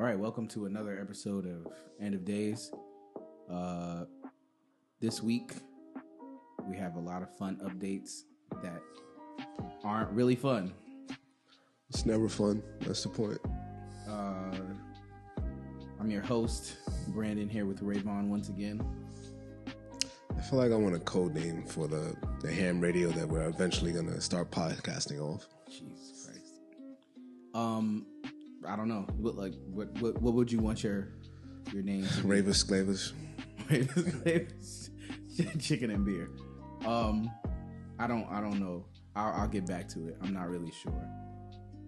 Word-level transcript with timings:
All 0.00 0.06
right, 0.06 0.18
welcome 0.18 0.48
to 0.48 0.64
another 0.64 0.98
episode 0.98 1.44
of 1.44 1.70
End 2.00 2.14
of 2.14 2.24
Days. 2.24 2.72
Uh, 3.52 4.06
this 4.98 5.22
week, 5.22 5.52
we 6.66 6.74
have 6.78 6.96
a 6.96 6.98
lot 6.98 7.20
of 7.20 7.36
fun 7.36 7.60
updates 7.62 8.22
that 8.62 8.80
aren't 9.84 10.10
really 10.12 10.36
fun. 10.36 10.72
It's 11.90 12.06
never 12.06 12.30
fun. 12.30 12.62
That's 12.80 13.02
the 13.02 13.10
point. 13.10 13.40
Uh, 14.08 14.56
I'm 16.00 16.10
your 16.10 16.22
host, 16.22 16.76
Brandon, 17.08 17.46
here 17.46 17.66
with 17.66 17.82
Rayvon 17.82 18.28
once 18.28 18.48
again. 18.48 18.82
I 20.34 20.40
feel 20.40 20.58
like 20.60 20.72
I 20.72 20.76
want 20.76 20.94
a 20.94 21.00
code 21.00 21.34
name 21.34 21.66
for 21.66 21.86
the, 21.86 22.16
the 22.40 22.50
ham 22.50 22.80
radio 22.80 23.10
that 23.10 23.28
we're 23.28 23.46
eventually 23.46 23.92
gonna 23.92 24.18
start 24.22 24.50
podcasting 24.50 25.20
off. 25.20 25.46
Jesus 25.68 26.24
Christ. 26.24 26.54
Um, 27.52 28.06
I 28.66 28.76
don't 28.76 28.88
know. 28.88 29.06
What 29.16 29.36
like 29.36 29.54
what 29.66 29.88
what, 30.00 30.20
what 30.20 30.34
would 30.34 30.52
you 30.52 30.58
want 30.58 30.82
your 30.82 31.08
your 31.72 31.82
name 31.82 32.02
to? 32.02 32.22
Ravis 32.22 32.64
Clavus. 32.64 33.12
chicken 35.60 35.90
and 35.90 36.04
beer. 36.04 36.30
Um, 36.84 37.30
I 37.98 38.06
don't 38.06 38.26
I 38.30 38.40
don't 38.40 38.60
know. 38.60 38.86
I'll, 39.16 39.42
I'll 39.42 39.48
get 39.48 39.66
back 39.66 39.88
to 39.90 40.08
it. 40.08 40.16
I'm 40.22 40.32
not 40.32 40.48
really 40.48 40.72
sure. 40.72 41.08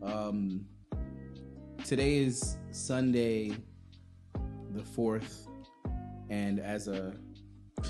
Um, 0.02 0.66
today 1.84 2.18
is 2.18 2.56
Sunday, 2.70 3.56
the 4.74 4.82
fourth, 4.82 5.48
and 6.30 6.58
as 6.58 6.88
a 6.88 7.14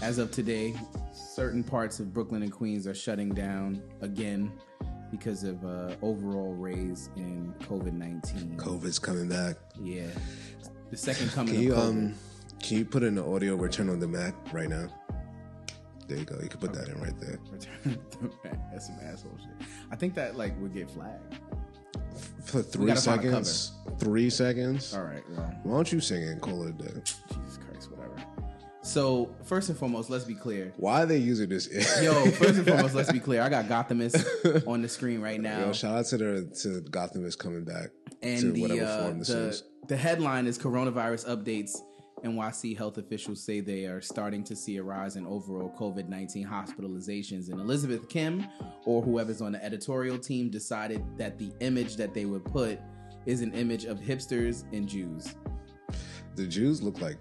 as 0.01 0.19
of 0.19 0.31
today, 0.31 0.75
certain 1.13 1.63
parts 1.63 2.01
of 2.01 2.13
Brooklyn 2.13 2.43
and 2.43 2.53
Queens 2.53 2.87
are 2.87 2.95
shutting 2.95 3.31
down 3.31 3.83
again 4.01 4.53
because 5.13 5.45
of 5.45 5.65
uh, 5.65 5.95
overall 6.03 6.55
raise 6.55 7.11
in 7.15 7.55
COVID 7.61 7.93
nineteen. 7.93 8.57
COVID's 8.57 8.99
coming 8.99 9.29
back. 9.29 9.57
Yeah, 9.81 10.09
the 10.91 10.97
second 10.97 11.31
coming 11.31 11.55
Can 11.55 11.63
you 11.63 11.77
um 11.77 12.15
can 12.61 12.79
you 12.79 12.85
put 12.85 13.05
in 13.05 13.15
the 13.15 13.25
audio 13.25 13.55
return 13.55 13.89
on 13.91 14.01
the 14.01 14.09
Mac 14.09 14.35
right 14.53 14.69
now? 14.69 14.89
There 16.09 16.19
you 16.19 16.25
go. 16.25 16.37
You 16.43 16.49
can 16.49 16.59
put 16.59 16.73
that 16.73 16.89
in 16.89 17.01
right 17.01 17.19
there. 17.21 17.39
Return 17.53 17.99
to 18.11 18.31
Mac. 18.45 18.73
That's 18.73 18.87
some 18.87 18.99
asshole 19.03 19.39
shit. 19.39 19.69
I 19.91 19.97
think 19.97 20.15
that 20.15 20.37
like 20.37 20.61
would 20.61 20.75
get 20.75 20.91
flagged. 20.91 21.37
For 22.45 22.63
three 22.63 22.87
gotta 22.89 23.01
find 23.01 23.21
a 23.21 23.25
seconds. 23.25 23.73
Three 23.99 24.29
seconds. 24.29 24.95
All 24.95 25.03
right. 25.05 25.23
Well, 25.31 25.55
Why 25.63 25.73
don't 25.75 25.93
you 25.93 26.01
sing 26.01 26.23
it 26.23 26.29
and 26.29 26.41
call 26.41 26.65
it 26.65 26.71
a 26.71 26.73
day? 26.73 27.01
Jesus. 27.05 27.52
So 28.93 29.35
first 29.45 29.71
and 29.71 29.79
foremost, 29.79 30.11
let's 30.11 30.25
be 30.27 30.35
clear. 30.35 30.75
Why 30.77 31.03
are 31.03 31.07
they 31.07 31.17
using 31.17 31.49
this? 31.49 31.67
Yo, 32.03 32.13
first 32.33 32.57
and 32.57 32.67
foremost, 32.67 32.95
let's 32.95 33.11
be 33.11 33.21
clear. 33.27 33.41
I 33.41 33.49
got 33.49 33.65
Gothamist 33.65 34.69
on 34.69 34.83
the 34.83 34.89
screen 34.89 35.23
right 35.23 35.41
now, 35.41 35.61
Yo, 35.61 35.73
shout 35.73 35.97
out 35.97 36.05
to 36.07 36.19
the 36.19 36.55
to 36.63 36.83
Gothamist 36.91 37.39
coming 37.39 37.65
back 37.65 37.89
and 38.21 38.41
to 38.41 38.53
the 38.53 38.61
whatever 38.61 38.85
uh, 38.85 39.03
form 39.05 39.19
this 39.21 39.29
the 39.29 39.39
is. 39.49 39.63
the 39.89 39.97
headline 39.97 40.47
is 40.47 40.59
coronavirus 40.59 41.27
updates. 41.27 41.79
NYC 42.23 42.77
health 42.77 42.99
officials 42.99 43.43
say 43.43 43.61
they 43.61 43.87
are 43.87 44.03
starting 44.03 44.45
to 44.45 44.55
see 44.55 44.77
a 44.77 44.83
rise 44.83 45.17
in 45.17 45.27
overall 45.27 45.75
COVID 45.81 46.11
19 46.11 46.47
hospitalizations. 46.47 47.51
And 47.51 47.61
Elizabeth 47.61 48.11
Kim, 48.11 48.47
or 48.85 49.01
whoever's 49.01 49.41
on 49.41 49.53
the 49.53 49.65
editorial 49.65 50.19
team, 50.19 50.51
decided 50.51 51.03
that 51.17 51.39
the 51.39 51.51
image 51.61 51.97
that 51.97 52.13
they 52.13 52.27
would 52.27 52.45
put 52.45 52.79
is 53.25 53.41
an 53.41 53.55
image 53.55 53.87
of 53.87 53.99
hipsters 54.01 54.65
and 54.75 54.87
Jews. 54.87 55.35
The 56.37 56.47
Jews 56.47 56.83
look 56.83 57.01
like 57.01 57.17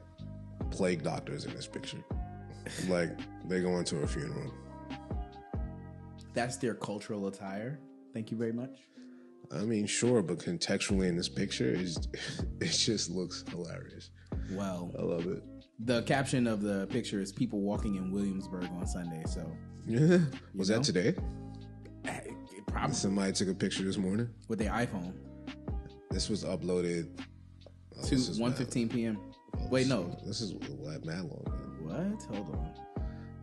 plague 0.69 1.03
doctors 1.03 1.45
in 1.45 1.53
this 1.55 1.67
picture. 1.67 2.03
Like 2.87 3.17
they 3.47 3.61
go 3.61 3.77
into 3.77 3.97
a 4.01 4.07
funeral. 4.07 4.51
That's 6.33 6.57
their 6.57 6.73
cultural 6.75 7.27
attire. 7.27 7.79
Thank 8.13 8.31
you 8.31 8.37
very 8.37 8.53
much. 8.53 8.77
I 9.53 9.59
mean, 9.63 9.85
sure, 9.85 10.21
but 10.21 10.37
contextually 10.39 11.07
in 11.09 11.17
this 11.17 11.27
picture, 11.27 11.69
is 11.73 11.97
it 12.61 12.67
just 12.71 13.09
looks 13.09 13.43
hilarious. 13.49 14.11
Well, 14.51 14.91
I 14.97 15.01
love 15.01 15.25
it. 15.27 15.43
the 15.79 16.03
caption 16.03 16.47
of 16.47 16.61
the 16.61 16.87
picture 16.87 17.19
is 17.19 17.31
people 17.33 17.59
walking 17.59 17.95
in 17.95 18.11
Williamsburg 18.11 18.65
on 18.71 18.87
Sunday. 18.87 19.23
So 19.27 19.51
Yeah. 19.85 20.19
Was 20.55 20.69
know? 20.69 20.77
that 20.77 20.83
today? 20.83 21.15
eh, 22.05 22.19
it 22.25 22.65
probably 22.67 22.95
Somebody 22.95 23.33
took 23.33 23.49
a 23.49 23.53
picture 23.53 23.83
this 23.83 23.97
morning. 23.97 24.29
with 24.47 24.59
their 24.59 24.71
iPhone 24.71 25.13
This 26.11 26.29
was 26.29 26.45
uploaded. 26.45 27.09
oh, 27.97 28.03
to 28.03 28.09
this 28.15 28.29
is 28.29 28.39
1:15 28.39 28.89
p.m. 28.93 29.19
Wait, 29.71 29.87
no. 29.87 30.13
This 30.25 30.41
is 30.41 30.53
what 30.53 31.05
mad 31.05 31.21
long. 31.21 31.45
Man. 31.47 32.17
What? 32.19 32.35
Hold 32.35 32.55
on. 32.55 32.73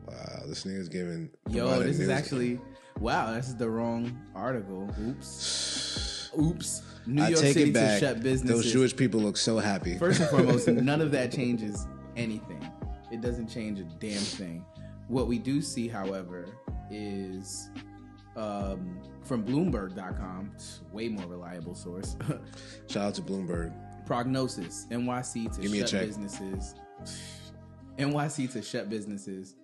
Wow, 0.06 0.42
this 0.46 0.64
nigga's 0.64 0.90
giving. 0.90 1.30
Yo, 1.48 1.82
this 1.82 1.98
is 1.98 2.10
actually 2.10 2.60
wow. 3.00 3.32
This 3.32 3.48
is 3.48 3.56
the 3.56 3.68
wrong 3.68 4.16
article. 4.34 4.88
Oops. 5.00 6.30
Oops. 6.38 6.82
New 7.06 7.22
I 7.22 7.28
York 7.28 7.40
City 7.40 7.72
to 7.72 7.98
shut 7.98 8.22
businesses. 8.22 8.64
Those 8.64 8.72
Jewish 8.72 8.94
people 8.94 9.20
look 9.20 9.38
so 9.38 9.58
happy. 9.58 9.96
First 9.96 10.20
and 10.20 10.28
foremost, 10.28 10.68
none 10.68 11.00
of 11.00 11.10
that 11.12 11.32
changes 11.32 11.86
anything. 12.14 12.62
It 13.10 13.22
doesn't 13.22 13.48
change 13.48 13.80
a 13.80 13.84
damn 13.84 14.20
thing. 14.20 14.66
What 15.08 15.28
we 15.28 15.38
do 15.38 15.62
see, 15.62 15.88
however, 15.88 16.44
is 16.90 17.70
um, 18.36 19.00
from 19.24 19.44
Bloomberg.com, 19.44 20.52
way 20.92 21.08
more 21.08 21.26
reliable 21.26 21.74
source. 21.74 22.16
Shout 22.86 23.06
out 23.06 23.14
to 23.14 23.22
Bloomberg. 23.22 23.72
Prognosis: 24.08 24.86
NYC 24.90 25.54
to 25.54 25.60
Give 25.60 25.70
me 25.70 25.78
a 25.80 25.82
shut 25.82 25.90
check. 25.90 26.06
businesses. 26.06 26.74
NYC 27.98 28.50
to 28.52 28.62
shut 28.62 28.88
businesses, 28.88 29.54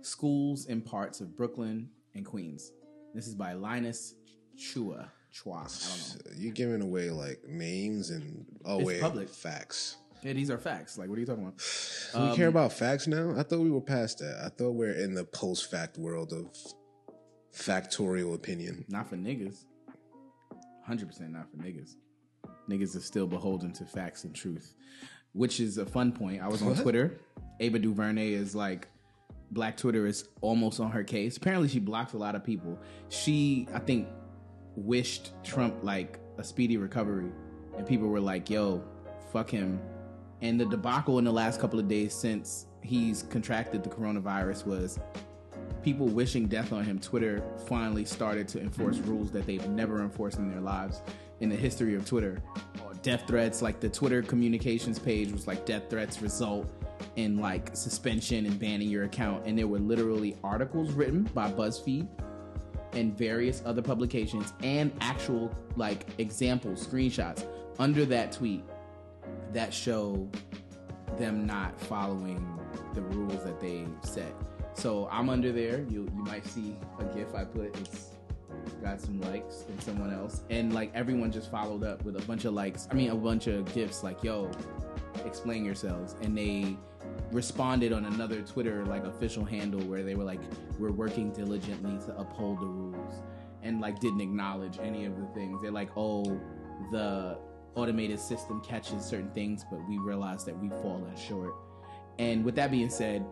schools 0.00 0.66
in 0.66 0.80
parts 0.80 1.20
of 1.20 1.36
Brooklyn 1.36 1.88
and 2.16 2.26
Queens. 2.26 2.72
This 3.14 3.28
is 3.28 3.36
by 3.36 3.52
Linus 3.52 4.14
Chua. 4.58 5.08
Chua. 5.32 5.58
I 5.62 6.24
don't 6.24 6.26
know. 6.26 6.42
You 6.42 6.50
giving 6.50 6.82
away 6.82 7.10
like 7.10 7.44
names 7.46 8.10
and 8.10 8.44
oh 8.64 8.78
It's 8.80 8.86
wait, 8.86 9.00
public. 9.00 9.28
facts. 9.28 9.96
Yeah, 10.24 10.32
these 10.32 10.50
are 10.50 10.58
facts. 10.58 10.98
Like, 10.98 11.08
what 11.08 11.16
are 11.16 11.20
you 11.20 11.26
talking 11.26 11.44
about? 11.44 11.58
Do 12.14 12.18
we 12.20 12.28
Um, 12.30 12.36
care 12.36 12.48
about 12.48 12.72
facts 12.72 13.06
now? 13.06 13.34
I 13.38 13.44
thought 13.44 13.60
we 13.60 13.70
were 13.70 13.80
past 13.80 14.18
that. 14.18 14.40
I 14.44 14.48
thought 14.48 14.72
we're 14.72 14.94
in 14.94 15.14
the 15.14 15.24
post-fact 15.24 15.98
world 15.98 16.32
of 16.32 16.50
factorial 17.54 18.34
opinion. 18.34 18.86
Not 18.88 19.08
for 19.08 19.16
niggas. 19.16 19.66
Hundred 20.84 21.06
percent 21.08 21.30
not 21.32 21.48
for 21.48 21.58
niggas. 21.58 21.94
Niggas 22.68 22.96
are 22.96 23.00
still 23.00 23.26
beholden 23.26 23.72
to 23.74 23.84
facts 23.84 24.24
and 24.24 24.34
truth, 24.34 24.74
which 25.32 25.60
is 25.60 25.78
a 25.78 25.86
fun 25.86 26.12
point. 26.12 26.42
I 26.42 26.48
was 26.48 26.62
on 26.62 26.70
What? 26.70 26.78
Twitter. 26.78 27.20
Ava 27.60 27.78
DuVernay 27.78 28.32
is 28.32 28.54
like, 28.54 28.88
Black 29.50 29.76
Twitter 29.76 30.06
is 30.06 30.28
almost 30.40 30.80
on 30.80 30.90
her 30.90 31.04
case. 31.04 31.36
Apparently, 31.36 31.68
she 31.68 31.78
blocks 31.78 32.14
a 32.14 32.18
lot 32.18 32.34
of 32.34 32.42
people. 32.42 32.78
She, 33.08 33.68
I 33.72 33.78
think, 33.78 34.08
wished 34.74 35.32
Trump 35.44 35.76
like 35.82 36.18
a 36.38 36.44
speedy 36.44 36.76
recovery, 36.76 37.30
and 37.76 37.86
people 37.86 38.08
were 38.08 38.20
like, 38.20 38.50
"Yo, 38.50 38.82
fuck 39.32 39.50
him." 39.50 39.80
And 40.42 40.60
the 40.60 40.66
debacle 40.66 41.18
in 41.18 41.24
the 41.24 41.32
last 41.32 41.60
couple 41.60 41.78
of 41.78 41.86
days 41.86 42.12
since 42.14 42.66
he's 42.82 43.22
contracted 43.24 43.84
the 43.84 43.90
coronavirus 43.90 44.66
was 44.66 44.98
people 45.82 46.06
wishing 46.06 46.46
death 46.46 46.72
on 46.72 46.84
him, 46.84 46.98
Twitter 46.98 47.42
finally 47.66 48.04
started 48.04 48.48
to 48.48 48.60
enforce 48.60 48.98
rules 48.98 49.30
that 49.30 49.46
they've 49.46 49.68
never 49.68 50.02
enforced 50.02 50.38
in 50.38 50.50
their 50.50 50.60
lives 50.60 51.02
in 51.40 51.48
the 51.48 51.56
history 51.56 51.94
of 51.94 52.06
Twitter. 52.06 52.42
Uh, 52.56 52.94
death 53.02 53.24
threats, 53.26 53.62
like 53.62 53.80
the 53.80 53.88
Twitter 53.88 54.22
communications 54.22 54.98
page 54.98 55.32
was 55.32 55.46
like 55.46 55.66
death 55.66 55.90
threats 55.90 56.22
result 56.22 56.70
in 57.16 57.38
like 57.38 57.70
suspension 57.76 58.46
and 58.46 58.58
banning 58.58 58.88
your 58.88 59.04
account. 59.04 59.46
And 59.46 59.58
there 59.58 59.66
were 59.66 59.78
literally 59.78 60.36
articles 60.42 60.92
written 60.92 61.24
by 61.34 61.50
BuzzFeed 61.50 62.06
and 62.92 63.16
various 63.16 63.62
other 63.66 63.82
publications 63.82 64.52
and 64.62 64.92
actual 65.00 65.54
like 65.76 66.06
example 66.18 66.72
screenshots 66.72 67.46
under 67.78 68.04
that 68.06 68.32
tweet 68.32 68.64
that 69.52 69.74
show 69.74 70.28
them 71.16 71.46
not 71.46 71.78
following 71.80 72.58
the 72.94 73.02
rules 73.02 73.42
that 73.44 73.60
they 73.60 73.86
set. 74.02 74.32
So 74.74 75.08
I'm 75.10 75.28
under 75.28 75.52
there. 75.52 75.84
You 75.88 76.08
you 76.14 76.24
might 76.24 76.46
see 76.46 76.76
a 76.98 77.04
GIF 77.04 77.34
I 77.34 77.44
put. 77.44 77.76
It's 77.76 78.10
got 78.84 79.00
some 79.00 79.18
likes 79.22 79.64
and 79.68 79.82
someone 79.82 80.12
else, 80.12 80.42
and 80.50 80.74
like 80.74 80.90
everyone 80.94 81.32
just 81.32 81.50
followed 81.50 81.82
up 81.82 82.04
with 82.04 82.16
a 82.16 82.22
bunch 82.26 82.44
of 82.44 82.52
likes. 82.52 82.86
I 82.90 82.94
mean, 82.94 83.10
a 83.10 83.14
bunch 83.14 83.46
of 83.46 83.72
gifts. 83.74 84.04
like, 84.04 84.22
"Yo, 84.22 84.50
explain 85.24 85.64
yourselves," 85.64 86.16
and 86.20 86.36
they 86.36 86.76
responded 87.32 87.92
on 87.92 88.04
another 88.04 88.42
Twitter 88.42 88.84
like 88.84 89.04
official 89.04 89.44
handle 89.44 89.80
where 89.80 90.02
they 90.02 90.14
were 90.14 90.24
like, 90.24 90.40
"We're 90.78 90.92
working 90.92 91.32
diligently 91.32 91.98
to 92.06 92.18
uphold 92.18 92.60
the 92.60 92.66
rules," 92.66 93.14
and 93.62 93.80
like 93.80 94.00
didn't 94.00 94.20
acknowledge 94.20 94.78
any 94.78 95.06
of 95.06 95.18
the 95.18 95.26
things. 95.28 95.62
They're 95.62 95.70
like, 95.70 95.90
"Oh, 95.96 96.38
the 96.92 97.38
automated 97.74 98.20
system 98.20 98.60
catches 98.60 99.02
certain 99.02 99.30
things, 99.30 99.64
but 99.70 99.80
we 99.88 99.96
realize 99.98 100.44
that 100.44 100.58
we've 100.60 100.78
fallen 100.82 101.16
short." 101.16 101.54
And 102.18 102.44
with 102.44 102.54
that 102.56 102.70
being 102.70 102.90
said, 102.90 103.24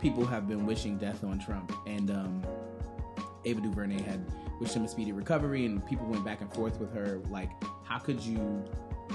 people 0.00 0.24
have 0.24 0.48
been 0.48 0.64
wishing 0.64 0.96
death 0.96 1.22
on 1.22 1.38
Trump, 1.38 1.70
and 1.86 2.10
um, 2.10 2.42
Ava 3.44 3.60
DuVernay 3.60 4.02
had 4.02 4.24
wished 4.60 4.74
him 4.74 4.84
a 4.84 4.88
speedy 4.88 5.12
recovery, 5.12 5.66
and 5.66 5.84
people 5.86 6.06
went 6.06 6.24
back 6.24 6.40
and 6.40 6.52
forth 6.52 6.78
with 6.80 6.92
her, 6.94 7.20
like, 7.30 7.50
how 7.84 7.98
could 7.98 8.20
you 8.20 8.64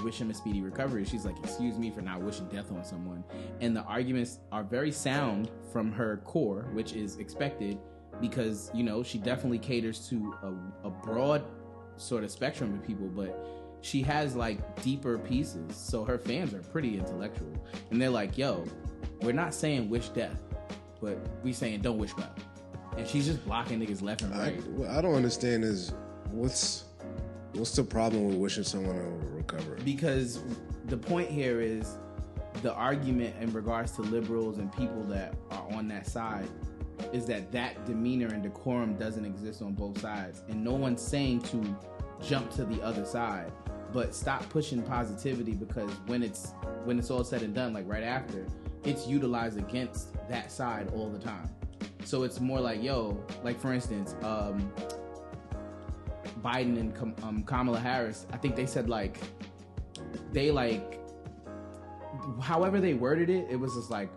wish 0.04 0.20
him 0.20 0.30
a 0.30 0.34
speedy 0.34 0.60
recovery? 0.60 1.04
She's 1.04 1.24
like, 1.24 1.38
excuse 1.38 1.78
me 1.78 1.90
for 1.90 2.00
not 2.00 2.20
wishing 2.20 2.48
death 2.48 2.70
on 2.70 2.84
someone. 2.84 3.24
And 3.60 3.76
the 3.76 3.82
arguments 3.82 4.38
are 4.52 4.62
very 4.62 4.92
sound 4.92 5.50
from 5.72 5.92
her 5.92 6.18
core, 6.24 6.68
which 6.72 6.92
is 6.92 7.18
expected 7.18 7.78
because, 8.20 8.70
you 8.74 8.82
know, 8.82 9.02
she 9.02 9.18
definitely 9.18 9.58
caters 9.58 10.08
to 10.08 10.34
a, 10.42 10.86
a 10.86 10.90
broad 10.90 11.44
sort 11.96 12.24
of 12.24 12.30
spectrum 12.30 12.74
of 12.74 12.86
people, 12.86 13.08
but 13.08 13.46
she 13.82 14.02
has 14.02 14.36
like 14.36 14.82
deeper 14.82 15.18
pieces. 15.18 15.74
So 15.74 16.04
her 16.04 16.18
fans 16.18 16.54
are 16.54 16.62
pretty 16.62 16.98
intellectual. 16.98 17.52
And 17.90 18.00
they're 18.00 18.10
like, 18.10 18.38
yo, 18.38 18.64
we're 19.22 19.32
not 19.32 19.54
saying 19.54 19.88
wish 19.88 20.08
death, 20.10 20.40
but 21.00 21.18
we 21.42 21.52
saying 21.52 21.80
don't 21.80 21.98
wish 21.98 22.16
well. 22.16 22.34
And 22.96 23.06
she's 23.06 23.26
just 23.26 23.44
blocking 23.44 23.80
niggas 23.80 24.02
left 24.02 24.22
and 24.22 24.34
I, 24.34 24.38
right. 24.38 24.66
what 24.68 24.90
I 24.90 25.00
don't 25.00 25.14
understand 25.14 25.64
is 25.64 25.92
what's 26.30 26.84
what's 27.54 27.74
the 27.74 27.84
problem 27.84 28.28
with 28.28 28.36
wishing 28.36 28.64
someone 28.64 28.96
to 28.96 29.26
recover? 29.34 29.76
because 29.84 30.40
the 30.86 30.96
point 30.96 31.30
here 31.30 31.60
is 31.60 31.96
the 32.62 32.74
argument 32.74 33.34
in 33.40 33.52
regards 33.52 33.92
to 33.92 34.02
liberals 34.02 34.58
and 34.58 34.72
people 34.76 35.02
that 35.04 35.34
are 35.50 35.66
on 35.72 35.88
that 35.88 36.06
side 36.06 36.48
is 37.12 37.24
that 37.26 37.50
that 37.52 37.84
demeanor 37.86 38.26
and 38.26 38.42
decorum 38.42 38.94
doesn't 38.96 39.24
exist 39.24 39.62
on 39.62 39.72
both 39.72 39.98
sides 40.00 40.42
and 40.48 40.62
no 40.62 40.72
one's 40.72 41.00
saying 41.00 41.40
to 41.40 41.76
jump 42.22 42.50
to 42.50 42.64
the 42.64 42.82
other 42.82 43.04
side 43.04 43.50
but 43.92 44.14
stop 44.14 44.46
pushing 44.50 44.82
positivity 44.82 45.52
because 45.52 45.90
when 46.06 46.22
it's 46.22 46.52
when 46.84 46.98
it's 46.98 47.10
all 47.10 47.24
said 47.24 47.42
and 47.42 47.54
done 47.54 47.72
like 47.72 47.88
right 47.88 48.02
after 48.02 48.46
it's 48.84 49.06
utilized 49.06 49.58
against 49.58 50.08
that 50.28 50.50
side 50.52 50.90
all 50.94 51.08
the 51.08 51.18
time 51.18 51.48
so 52.06 52.22
it's 52.22 52.40
more 52.40 52.60
like 52.60 52.82
yo 52.82 53.16
like 53.42 53.60
for 53.60 53.72
instance 53.72 54.14
um 54.22 54.72
biden 56.42 56.78
and 56.78 56.94
Kam- 56.94 57.14
um, 57.22 57.42
kamala 57.42 57.78
harris 57.78 58.26
i 58.32 58.36
think 58.36 58.56
they 58.56 58.66
said 58.66 58.88
like 58.88 59.18
they 60.32 60.50
like 60.50 60.98
however 62.40 62.80
they 62.80 62.94
worded 62.94 63.30
it 63.30 63.46
it 63.50 63.56
was 63.56 63.74
just 63.74 63.90
like 63.90 64.10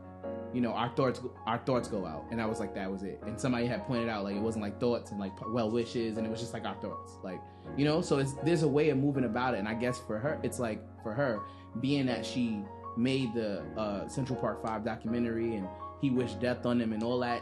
you 0.53 0.61
know 0.61 0.71
our 0.71 0.89
thoughts 0.89 1.19
our 1.45 1.57
thoughts 1.57 1.87
go 1.87 2.05
out. 2.05 2.25
And 2.31 2.39
i 2.41 2.45
was 2.45 2.59
like 2.59 2.75
that 2.75 2.89
was 2.89 3.03
it. 3.03 3.19
And 3.25 3.39
somebody 3.39 3.65
had 3.65 3.85
pointed 3.85 4.07
out 4.07 4.23
like 4.23 4.35
it 4.35 4.41
wasn't 4.41 4.63
like 4.63 4.79
thoughts 4.79 5.11
and 5.11 5.19
like 5.19 5.33
well 5.49 5.69
wishes 5.69 6.17
and 6.17 6.25
it 6.25 6.29
was 6.29 6.39
just 6.39 6.53
like 6.53 6.65
our 6.65 6.75
thoughts. 6.75 7.17
Like 7.23 7.41
you 7.75 7.85
know? 7.85 8.01
So 8.01 8.19
it's 8.19 8.33
there's 8.43 8.63
a 8.63 8.67
way 8.67 8.89
of 8.89 8.97
moving 8.97 9.25
about 9.25 9.55
it. 9.55 9.59
And 9.59 9.67
i 9.67 9.73
guess 9.73 9.99
for 9.99 10.19
her 10.19 10.39
it's 10.43 10.59
like 10.59 10.79
for 11.01 11.13
her 11.13 11.39
being 11.81 12.05
that 12.05 12.25
she 12.25 12.63
made 12.95 13.33
the 13.33 13.63
uh 13.75 14.07
central 14.07 14.39
park 14.39 14.61
5 14.61 14.85
documentary 14.85 15.55
and 15.55 15.67
he 15.99 16.11
wished 16.11 16.39
death 16.39 16.65
on 16.65 16.77
them 16.77 16.93
and 16.93 17.01
all 17.01 17.19
that 17.19 17.41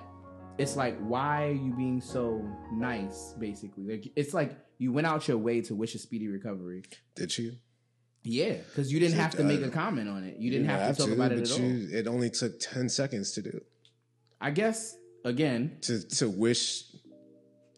it's 0.61 0.75
like 0.75 0.95
why 0.99 1.47
are 1.49 1.51
you 1.65 1.73
being 1.83 1.99
so 2.01 2.23
nice 2.73 3.33
basically 3.39 3.83
like 3.91 4.11
it's 4.15 4.33
like 4.33 4.51
you 4.77 4.91
went 4.91 5.07
out 5.07 5.27
your 5.27 5.37
way 5.37 5.61
to 5.61 5.73
wish 5.75 5.93
a 5.95 5.99
speedy 5.99 6.27
recovery 6.27 6.83
Did 7.15 7.37
you? 7.37 7.53
yeah, 8.23 8.53
because 8.67 8.91
you 8.93 8.99
didn't 8.99 9.15
So, 9.17 9.21
have 9.21 9.35
to 9.37 9.43
make 9.43 9.61
uh, 9.61 9.65
a 9.65 9.69
comment 9.69 10.07
on 10.15 10.23
it. 10.23 10.37
You 10.37 10.49
didn't 10.51 10.65
You 10.67 10.71
have 10.71 10.95
to 10.97 11.03
talk 11.03 11.11
about 11.11 11.31
it 11.31 11.39
at 11.41 11.51
all. 11.51 11.93
It 11.99 12.05
only 12.07 12.29
took 12.29 12.53
ten 12.59 12.87
seconds 12.89 13.31
to 13.33 13.41
do 13.41 13.61
I 14.39 14.49
guess 14.51 14.95
again, 15.25 15.77
to 15.87 15.93
to 16.19 16.29
wish 16.29 16.83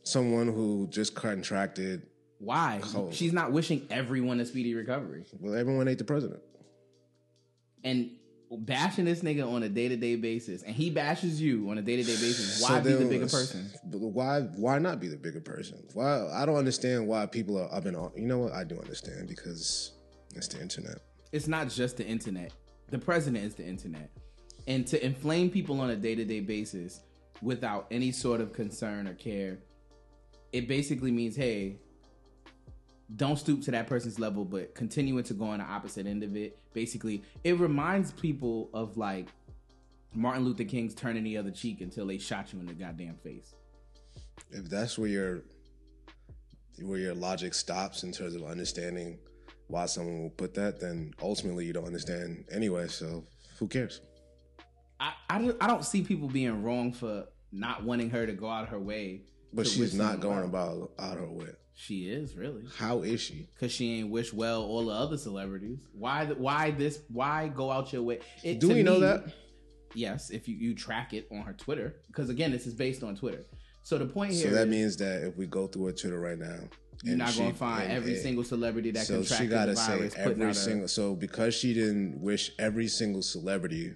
someone 0.03 0.47
who 0.47 0.87
just 0.89 1.15
contracted. 1.15 1.97
why 2.39 2.79
Cold. 2.81 3.13
she's 3.13 3.31
not 3.33 3.51
wishing 3.57 3.79
everyone 3.89 4.39
a 4.41 4.45
speedy 4.45 4.73
recovery 4.75 5.23
Well, 5.39 5.55
everyone 5.55 5.87
ate 5.87 5.97
the 5.97 6.03
president. 6.13 6.41
and 7.83 8.11
bashing 8.57 9.05
this 9.05 9.21
nigga 9.21 9.49
on 9.49 9.63
a 9.63 9.69
day 9.69 9.87
to 9.87 9.95
day 9.95 10.15
basis, 10.15 10.63
and 10.63 10.75
he 10.75 10.89
bashes 10.89 11.41
you 11.41 11.69
on 11.69 11.77
a 11.77 11.81
day 11.81 11.97
to 11.97 12.03
day 12.03 12.13
basis. 12.13 12.61
Why 12.61 12.81
So 12.81 12.81
be 12.81 12.93
the 12.93 13.05
bigger 13.05 13.27
person? 13.27 13.69
Why 13.83 14.41
why 14.41 14.79
not 14.79 14.99
be 14.99 15.07
the 15.07 15.17
bigger 15.17 15.41
person? 15.41 15.83
Why 15.93 16.27
I 16.31 16.45
don't 16.45 16.55
understand 16.55 17.07
why 17.07 17.25
people 17.25 17.57
are 17.57 17.73
up 17.73 17.85
and 17.85 17.95
on. 17.95 18.11
You 18.15 18.27
know 18.27 18.39
what? 18.39 18.53
I 18.53 18.63
do 18.63 18.79
understand 18.79 19.27
because 19.27 19.93
it's 20.35 20.47
the 20.47 20.61
internet. 20.61 20.99
It's 21.31 21.47
not 21.47 21.69
just 21.69 21.97
the 21.97 22.05
internet. 22.05 22.53
The 22.89 22.99
president 22.99 23.43
is 23.43 23.55
the 23.55 23.65
internet, 23.65 24.09
and 24.67 24.85
to 24.87 25.03
inflame 25.03 25.49
people 25.49 25.79
on 25.81 25.89
a 25.89 25.95
day 25.95 26.15
to 26.15 26.25
day 26.25 26.41
basis 26.41 27.01
without 27.41 27.87
any 27.91 28.11
sort 28.11 28.39
of 28.39 28.53
concern 28.53 29.07
or 29.07 29.13
care, 29.15 29.57
it 30.51 30.67
basically 30.67 31.11
means, 31.11 31.35
hey, 31.35 31.77
don't 33.15 33.37
stoop 33.37 33.61
to 33.63 33.71
that 33.71 33.87
person's 33.87 34.19
level, 34.19 34.45
but 34.45 34.73
continuing 34.75 35.23
to 35.25 35.33
go 35.33 35.45
on 35.45 35.59
the 35.59 35.65
opposite 35.65 36.07
end 36.07 36.23
of 36.23 36.35
it. 36.35 36.57
Basically, 36.73 37.23
it 37.43 37.59
reminds 37.59 38.11
people 38.11 38.69
of 38.73 38.97
like 38.97 39.27
Martin 40.13 40.43
Luther 40.43 40.63
King's 40.63 40.95
turning 40.95 41.23
the 41.23 41.37
other 41.37 41.51
cheek 41.51 41.81
until 41.81 42.07
they 42.07 42.17
shot 42.17 42.53
you 42.53 42.59
in 42.59 42.65
the 42.65 42.73
goddamn 42.73 43.15
face. 43.23 43.53
If 44.51 44.69
that's 44.69 44.97
where 44.97 45.09
your 45.09 45.43
where 46.81 46.99
your 46.99 47.13
logic 47.13 47.53
stops 47.53 48.03
in 48.03 48.11
terms 48.11 48.35
of 48.35 48.43
understanding 48.43 49.19
why 49.67 49.85
someone 49.85 50.21
will 50.21 50.29
put 50.31 50.53
that, 50.55 50.79
then 50.79 51.13
ultimately 51.21 51.65
you 51.65 51.73
don't 51.73 51.85
understand 51.85 52.45
anyway. 52.51 52.87
So 52.87 53.23
who 53.59 53.67
cares? 53.67 54.01
I, 54.99 55.13
I, 55.29 55.39
don't, 55.39 55.57
I 55.61 55.67
don't 55.67 55.85
see 55.85 56.01
people 56.01 56.27
being 56.27 56.63
wrong 56.63 56.91
for 56.91 57.25
not 57.51 57.83
wanting 57.83 58.09
her 58.09 58.25
to 58.25 58.33
go 58.33 58.49
out 58.49 58.63
of 58.63 58.69
her 58.69 58.79
way. 58.79 59.21
But 59.53 59.67
she's 59.67 59.93
not 59.93 60.19
going 60.19 60.43
about 60.43 60.91
out 60.97 61.17
her 61.17 61.27
way. 61.27 61.49
She 61.75 62.07
is 62.09 62.35
really 62.35 62.63
How 62.77 63.01
is 63.01 63.19
she? 63.21 63.47
because 63.53 63.71
she 63.71 63.99
ain't 63.99 64.09
wish 64.11 64.31
well 64.31 64.61
all 64.63 64.85
the 64.85 64.91
other 64.93 65.17
celebrities. 65.17 65.79
Why? 65.93 66.25
the- 66.25 66.35
Why 66.35 66.71
this? 66.71 67.01
Why 67.09 67.47
go 67.47 67.71
out 67.71 67.91
your 67.91 68.03
way? 68.03 68.19
It, 68.43 68.59
Do 68.59 68.69
we 68.69 68.83
know 68.83 68.99
that? 68.99 69.25
Yes, 69.95 70.29
if 70.29 70.47
you, 70.47 70.55
you 70.55 70.73
track 70.75 71.13
it 71.13 71.27
on 71.31 71.41
her 71.41 71.53
Twitter, 71.53 71.95
because 72.07 72.29
again, 72.29 72.51
this 72.51 72.65
is 72.67 72.73
based 72.73 73.03
on 73.03 73.15
Twitter. 73.15 73.45
So 73.83 73.97
the 73.97 74.05
point 74.05 74.33
here. 74.33 74.49
So 74.49 74.49
that 74.51 74.67
is 74.67 74.71
means 74.71 74.97
that 74.97 75.23
if 75.27 75.35
we 75.37 75.45
go 75.45 75.67
through 75.67 75.85
her 75.87 75.91
Twitter 75.91 76.19
right 76.19 76.37
now, 76.39 76.59
you're 77.03 77.17
not 77.17 77.29
she- 77.29 77.39
going 77.39 77.51
to 77.51 77.57
find 77.57 77.83
and- 77.83 77.93
every 77.93 78.13
and- 78.13 78.21
single 78.21 78.43
celebrity 78.43 78.91
that 78.91 79.05
so 79.05 79.15
contracted 79.17 79.45
she 79.47 79.49
got 79.51 79.65
to 79.65 79.71
the 79.71 79.77
say 79.77 79.97
virus. 79.97 80.13
putting 80.13 80.31
every 80.31 80.45
out 80.45 80.51
a- 80.51 80.55
single. 80.55 80.87
So 80.87 81.15
because 81.15 81.53
she 81.55 81.73
didn't 81.73 82.21
wish 82.21 82.51
every 82.59 82.87
single 82.87 83.21
celebrity 83.23 83.93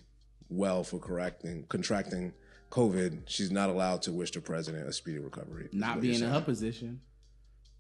well 0.50 0.84
for 0.84 1.00
correcting 1.00 1.66
contracting 1.70 2.34
COVID, 2.72 3.22
she's 3.28 3.50
not 3.52 3.70
allowed 3.70 4.02
to 4.04 4.12
wish 4.12 4.32
the 4.32 4.42
president 4.42 4.88
a 4.90 4.94
speedy 4.94 5.20
recovery. 5.20 5.70
not 5.72 6.02
being 6.02 6.22
in 6.22 6.30
her 6.30 6.42
position. 6.42 7.00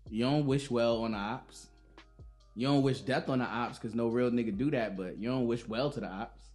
You 0.09 0.25
don't 0.25 0.45
wish 0.45 0.69
well 0.69 1.03
on 1.03 1.11
the 1.11 1.17
ops. 1.17 1.67
You 2.55 2.67
don't 2.67 2.81
wish 2.81 3.01
death 3.01 3.29
on 3.29 3.39
the 3.39 3.45
ops 3.45 3.77
because 3.77 3.93
no 3.93 4.07
real 4.07 4.31
nigga 4.31 4.57
do 4.57 4.71
that, 4.71 4.97
but 4.97 5.17
you 5.17 5.29
don't 5.29 5.47
wish 5.47 5.67
well 5.67 5.91
to 5.91 5.99
the 5.99 6.07
ops. 6.07 6.49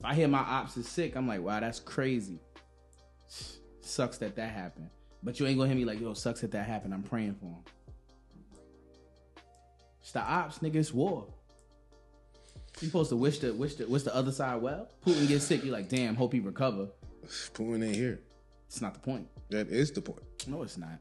If 0.00 0.06
I 0.06 0.14
hear 0.14 0.28
my 0.28 0.38
ops 0.38 0.76
is 0.76 0.88
sick, 0.88 1.16
I'm 1.16 1.28
like, 1.28 1.42
wow, 1.42 1.60
that's 1.60 1.80
crazy. 1.80 2.38
Sucks 3.80 4.18
that 4.18 4.36
that 4.36 4.50
happened. 4.50 4.88
But 5.22 5.40
you 5.40 5.46
ain't 5.46 5.58
gonna 5.58 5.68
hear 5.68 5.76
me 5.76 5.84
like, 5.84 6.00
yo, 6.00 6.12
sucks 6.12 6.42
that 6.42 6.52
that 6.52 6.66
happened. 6.66 6.92
I'm 6.92 7.02
praying 7.02 7.34
for 7.34 7.46
him. 7.46 7.64
It's 10.02 10.12
the 10.12 10.20
ops, 10.20 10.58
nigga. 10.58 10.76
It's 10.76 10.92
war. 10.92 11.26
You 12.80 12.88
supposed 12.88 13.08
to 13.10 13.16
wish 13.16 13.38
the 13.38 13.54
wish 13.54 13.76
the 13.76 13.86
wish 13.86 14.02
the 14.02 14.14
other 14.14 14.32
side 14.32 14.60
well. 14.60 14.90
Putin 15.04 15.26
gets 15.26 15.44
sick, 15.44 15.64
you 15.64 15.70
like, 15.72 15.88
damn, 15.88 16.14
hope 16.14 16.34
he 16.34 16.40
recover. 16.40 16.88
Putin 17.54 17.86
ain't 17.86 17.96
here. 17.96 18.20
It's 18.66 18.82
not 18.82 18.92
the 18.92 19.00
point. 19.00 19.26
That 19.48 19.68
is 19.68 19.92
the 19.92 20.02
point. 20.02 20.22
No, 20.46 20.62
it's 20.62 20.76
not. 20.76 20.98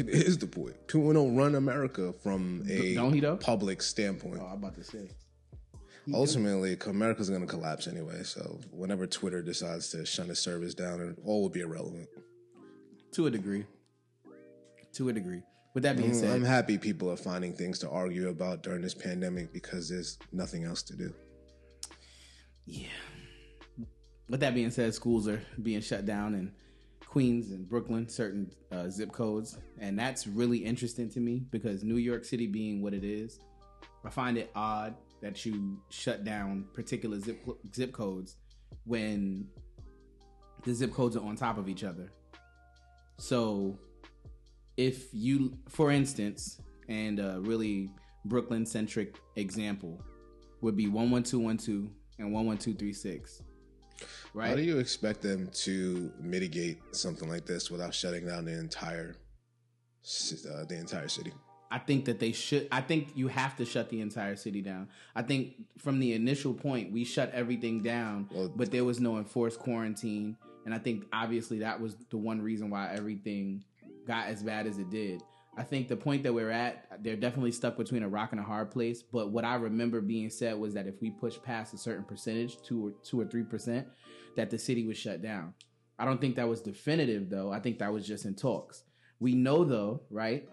It 0.00 0.08
is 0.08 0.38
the 0.38 0.46
point. 0.46 0.74
Putin 0.86 1.14
don't 1.14 1.36
run 1.36 1.54
America 1.54 2.12
from 2.12 2.64
a 2.68 2.94
Don't 2.94 3.12
he, 3.12 3.20
though? 3.20 3.36
public 3.36 3.82
standpoint. 3.82 4.40
Oh, 4.42 4.46
I'm 4.46 4.58
about 4.58 4.74
to 4.76 4.84
say. 4.84 5.08
Ultimately, 6.12 6.76
America's 6.86 7.30
going 7.30 7.40
to 7.40 7.46
collapse 7.46 7.86
anyway. 7.86 8.22
So 8.24 8.60
whenever 8.70 9.06
Twitter 9.06 9.40
decides 9.40 9.88
to 9.90 10.04
shut 10.04 10.28
its 10.28 10.40
service 10.40 10.74
down, 10.74 11.00
it 11.00 11.16
all 11.24 11.40
will 11.42 11.48
be 11.48 11.60
irrelevant. 11.60 12.08
To 13.12 13.26
a 13.26 13.30
degree. 13.30 13.64
To 14.94 15.08
a 15.08 15.12
degree. 15.12 15.42
With 15.72 15.82
that 15.84 15.96
being 15.96 16.10
Mm, 16.12 16.20
said, 16.20 16.30
I'm 16.30 16.44
happy 16.44 16.76
people 16.78 17.10
are 17.10 17.16
finding 17.16 17.52
things 17.54 17.78
to 17.80 17.88
argue 17.90 18.28
about 18.28 18.62
during 18.62 18.82
this 18.82 18.94
pandemic 18.94 19.52
because 19.52 19.88
there's 19.88 20.18
nothing 20.30 20.64
else 20.64 20.82
to 20.84 20.94
do. 20.96 21.12
yeah. 22.66 22.86
With 24.28 24.40
that 24.40 24.54
being 24.54 24.70
said, 24.70 24.94
schools 24.94 25.26
are 25.28 25.42
being 25.62 25.80
shut 25.80 26.06
down 26.06 26.34
in 26.34 26.52
Queens 27.14 27.52
and 27.52 27.68
Brooklyn, 27.68 28.08
certain 28.08 28.50
uh, 28.72 28.88
zip 28.90 29.12
codes, 29.12 29.56
and 29.78 29.96
that's 29.96 30.26
really 30.26 30.58
interesting 30.58 31.08
to 31.10 31.20
me 31.20 31.44
because 31.52 31.84
New 31.84 31.94
York 31.94 32.24
City 32.24 32.48
being 32.48 32.82
what 32.82 32.92
it 32.92 33.04
is, 33.04 33.38
I 34.04 34.10
find 34.10 34.36
it 34.36 34.50
odd 34.56 34.96
that 35.22 35.46
you 35.46 35.80
shut 35.90 36.24
down 36.24 36.64
particular 36.74 37.20
zip 37.20 37.40
zip 37.72 37.92
codes 37.92 38.34
when 38.84 39.46
the 40.64 40.74
zip 40.74 40.92
codes 40.92 41.16
are 41.16 41.24
on 41.24 41.36
top 41.36 41.56
of 41.56 41.68
each 41.68 41.84
other. 41.84 42.10
So, 43.18 43.78
if 44.76 45.06
you, 45.12 45.56
for 45.68 45.92
instance, 45.92 46.60
and 46.88 47.20
a 47.20 47.38
really 47.42 47.92
Brooklyn 48.24 48.66
centric 48.66 49.20
example 49.36 50.02
would 50.62 50.76
be 50.76 50.86
11212 50.86 51.92
and 52.18 52.34
11236. 52.34 53.40
Right? 54.34 54.48
How 54.48 54.56
do 54.56 54.62
you 54.62 54.78
expect 54.78 55.22
them 55.22 55.48
to 55.62 56.12
mitigate 56.20 56.78
something 56.90 57.28
like 57.28 57.46
this 57.46 57.70
without 57.70 57.94
shutting 57.94 58.26
down 58.26 58.44
the 58.44 58.58
entire 58.58 59.16
uh, 60.04 60.64
the 60.64 60.76
entire 60.76 61.08
city? 61.08 61.32
I 61.70 61.78
think 61.78 62.04
that 62.06 62.18
they 62.18 62.32
should. 62.32 62.68
I 62.70 62.80
think 62.80 63.12
you 63.14 63.28
have 63.28 63.56
to 63.56 63.64
shut 63.64 63.90
the 63.90 64.00
entire 64.00 64.36
city 64.36 64.60
down. 64.60 64.88
I 65.14 65.22
think 65.22 65.54
from 65.78 66.00
the 66.00 66.12
initial 66.12 66.52
point, 66.52 66.92
we 66.92 67.04
shut 67.04 67.30
everything 67.32 67.82
down, 67.82 68.28
Well- 68.32 68.52
but 68.54 68.70
there 68.70 68.84
was 68.84 69.00
no 69.00 69.18
enforced 69.18 69.60
quarantine. 69.60 70.36
And 70.64 70.74
I 70.74 70.78
think 70.78 71.04
obviously 71.12 71.58
that 71.60 71.80
was 71.80 71.96
the 72.10 72.16
one 72.16 72.40
reason 72.40 72.70
why 72.70 72.92
everything 72.92 73.64
got 74.06 74.28
as 74.28 74.42
bad 74.42 74.66
as 74.66 74.78
it 74.78 74.90
did. 74.90 75.22
I 75.56 75.62
think 75.62 75.88
the 75.88 75.96
point 75.96 76.24
that 76.24 76.32
we're 76.32 76.50
at, 76.50 77.02
they're 77.02 77.16
definitely 77.16 77.52
stuck 77.52 77.76
between 77.76 78.02
a 78.02 78.08
rock 78.08 78.32
and 78.32 78.40
a 78.40 78.44
hard 78.44 78.70
place. 78.70 79.02
But 79.02 79.30
what 79.30 79.44
I 79.44 79.54
remember 79.54 80.00
being 80.00 80.30
said 80.30 80.58
was 80.58 80.74
that 80.74 80.86
if 80.86 81.00
we 81.00 81.10
push 81.10 81.38
past 81.42 81.74
a 81.74 81.78
certain 81.78 82.04
percentage, 82.04 82.60
two 82.62 82.88
or 82.88 82.92
two 83.04 83.20
or 83.20 83.26
three 83.26 83.44
percent, 83.44 83.86
that 84.36 84.50
the 84.50 84.58
city 84.58 84.86
was 84.86 84.96
shut 84.96 85.22
down. 85.22 85.54
I 85.98 86.04
don't 86.04 86.20
think 86.20 86.36
that 86.36 86.48
was 86.48 86.60
definitive, 86.60 87.30
though. 87.30 87.52
I 87.52 87.60
think 87.60 87.78
that 87.78 87.92
was 87.92 88.06
just 88.06 88.24
in 88.24 88.34
talks. 88.34 88.82
We 89.20 89.34
know, 89.34 89.64
though, 89.64 90.02
right? 90.10 90.48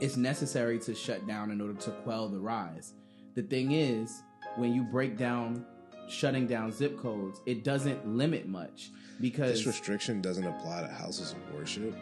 It's 0.00 0.16
necessary 0.16 0.78
to 0.80 0.94
shut 0.94 1.26
down 1.26 1.50
in 1.50 1.60
order 1.60 1.74
to 1.74 1.90
quell 2.02 2.28
the 2.28 2.40
rise. 2.40 2.94
The 3.34 3.42
thing 3.42 3.72
is, 3.72 4.22
when 4.56 4.74
you 4.74 4.82
break 4.82 5.16
down 5.16 5.64
shutting 6.08 6.46
down 6.46 6.72
zip 6.72 6.98
codes, 6.98 7.40
it 7.46 7.64
doesn't 7.64 8.06
limit 8.06 8.48
much 8.48 8.90
because 9.20 9.52
this 9.52 9.66
restriction 9.66 10.20
doesn't 10.20 10.46
apply 10.46 10.82
to 10.82 10.88
houses 10.88 11.32
of 11.32 11.54
worship. 11.54 11.96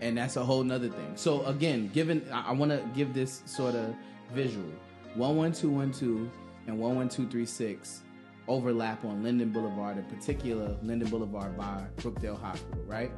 And 0.00 0.16
that's 0.16 0.36
a 0.36 0.44
whole 0.44 0.62
nother 0.62 0.88
thing. 0.88 1.12
So 1.14 1.44
again, 1.46 1.88
given 1.94 2.26
I, 2.32 2.48
I 2.48 2.52
want 2.52 2.70
to 2.70 2.82
give 2.94 3.14
this 3.14 3.42
sort 3.46 3.74
of 3.74 3.94
visual. 4.34 4.70
11212 5.16 6.30
and 6.66 6.78
11236 6.78 8.02
overlap 8.48 9.04
on 9.04 9.22
Linden 9.22 9.50
Boulevard, 9.50 9.98
in 9.98 10.04
particular 10.04 10.76
Linden 10.82 11.08
Boulevard 11.08 11.56
by 11.56 11.84
Brookdale 11.96 12.40
Hospital, 12.40 12.82
right? 12.86 13.10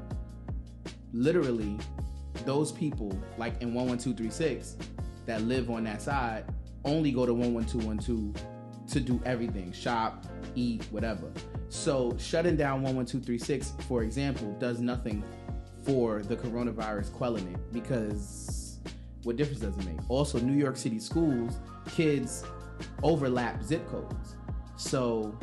Literally, 1.13 1.79
those 2.45 2.73
people 2.73 3.17
like 3.37 3.61
in 3.61 3.75
one 3.75 3.89
one 3.89 3.99
two 3.99 4.15
three 4.15 4.31
six 4.31 4.77
that 5.27 5.43
live 5.43 5.71
on 5.71 5.85
that 5.85 6.01
side 6.01 6.45
only 6.85 7.11
go 7.13 7.27
to 7.27 7.35
one 7.35 7.55
one 7.55 7.65
two 7.65 7.79
one 7.79 7.99
two 7.99 8.33
to 8.89 9.01
do 9.01 9.21
everything 9.25 9.73
shop 9.73 10.25
eat 10.55 10.85
whatever. 10.91 11.31
So 11.69 12.17
shutting 12.19 12.57
down 12.57 12.83
11236 12.83 13.73
for 13.87 14.03
example 14.03 14.57
does 14.59 14.81
nothing 14.81 15.23
for 15.83 16.23
the 16.23 16.37
coronavirus 16.37 17.13
quelling 17.13 17.47
it 17.53 17.73
because 17.73 18.79
what 19.25 19.37
difference 19.37 19.61
does 19.61 19.77
it 19.77 19.85
make? 19.85 19.99
Also 20.09 20.39
new 20.39 20.57
york 20.57 20.77
city 20.77 20.99
schools 20.99 21.59
kids 21.91 22.45
overlap 23.03 23.63
zip 23.63 23.87
codes 23.89 24.37
so 24.79 25.37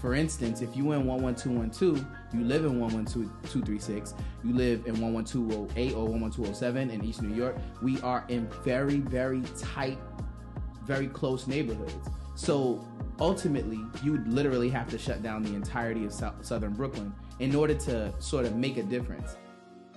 for 0.00 0.14
instance 0.14 0.62
if 0.62 0.74
you 0.76 0.92
in 0.92 1.02
11212 1.06 2.06
you 2.32 2.44
live 2.44 2.64
in 2.64 2.80
112236 2.80 4.14
you 4.44 4.54
live 4.54 4.86
in 4.86 4.94
11208 4.94 5.94
or 5.94 6.08
11207 6.08 6.90
in 6.90 7.04
east 7.04 7.20
new 7.20 7.34
york 7.34 7.56
we 7.82 8.00
are 8.00 8.24
in 8.28 8.48
very 8.64 8.98
very 8.98 9.42
tight 9.58 9.98
very 10.86 11.08
close 11.08 11.46
neighborhoods. 11.46 12.08
So 12.36 12.86
ultimately, 13.18 13.80
you 14.02 14.12
would 14.12 14.28
literally 14.28 14.70
have 14.70 14.88
to 14.90 14.98
shut 14.98 15.22
down 15.22 15.42
the 15.42 15.54
entirety 15.54 16.04
of 16.04 16.12
Sou- 16.12 16.32
southern 16.42 16.74
Brooklyn 16.74 17.12
in 17.40 17.54
order 17.54 17.74
to 17.74 18.14
sort 18.20 18.46
of 18.46 18.56
make 18.56 18.76
a 18.76 18.82
difference 18.82 19.36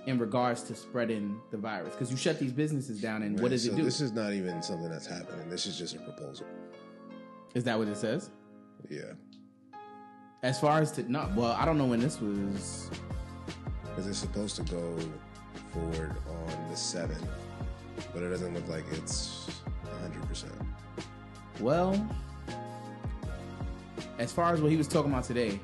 in 0.06 0.18
regards 0.18 0.62
to 0.64 0.74
spreading 0.74 1.38
the 1.50 1.56
virus. 1.56 1.94
Because 1.94 2.10
you 2.10 2.16
shut 2.16 2.38
these 2.38 2.52
businesses 2.52 3.00
down, 3.00 3.22
and 3.22 3.38
what 3.40 3.50
does 3.50 3.64
so 3.64 3.72
it 3.72 3.76
do? 3.76 3.84
This 3.84 4.00
is 4.00 4.12
not 4.12 4.32
even 4.32 4.62
something 4.62 4.90
that's 4.90 5.06
happening. 5.06 5.48
This 5.48 5.66
is 5.66 5.78
just 5.78 5.94
a 5.94 6.00
proposal. 6.00 6.46
is 7.54 7.64
that 7.64 7.78
what 7.78 7.88
it 7.88 7.96
says? 7.96 8.30
Yeah, 8.88 9.12
As 10.42 10.58
far 10.60 10.80
as 10.80 10.90
to 10.92 11.10
not, 11.10 11.34
well, 11.34 11.52
I 11.52 11.64
don't 11.64 11.78
know 11.78 11.84
when 11.86 12.00
this 12.00 12.20
was. 12.20 12.90
because 13.84 14.06
it's 14.06 14.18
supposed 14.18 14.56
to 14.56 14.62
go 14.62 14.96
forward 15.72 16.16
on 16.28 16.70
the 16.70 16.76
seventh, 16.76 17.26
but 18.12 18.22
it 18.22 18.30
doesn't 18.30 18.54
look 18.54 18.66
like 18.68 18.84
it's 18.92 19.60
hundred 20.00 20.26
percent. 20.26 20.52
Well, 21.60 22.08
as 24.18 24.32
far 24.32 24.52
as 24.54 24.60
what 24.60 24.70
he 24.70 24.76
was 24.76 24.88
talking 24.88 25.12
about 25.12 25.24
today, 25.24 25.60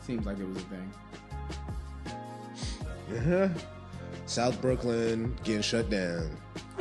seems 0.00 0.24
like 0.26 0.38
it 0.38 0.48
was 0.48 0.56
a 0.58 0.60
thing. 0.60 0.92
Uh-huh. 3.16 3.48
South 4.26 4.60
Brooklyn 4.60 5.36
getting 5.44 5.62
shut 5.62 5.88
down. 5.90 6.30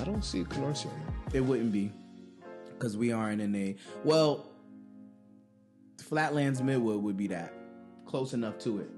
I 0.00 0.04
don't 0.04 0.24
see 0.24 0.42
Canarsie 0.44 0.88
It 1.32 1.40
wouldn't 1.40 1.72
be 1.72 1.92
because 2.70 2.96
we 2.96 3.12
aren't 3.12 3.40
in 3.40 3.54
a 3.54 3.76
well. 4.04 4.50
Flatlands 6.14 6.60
Midwood 6.60 7.00
would 7.00 7.16
be 7.16 7.26
that 7.26 7.52
close 8.06 8.34
enough 8.34 8.56
to 8.60 8.78
it. 8.78 8.88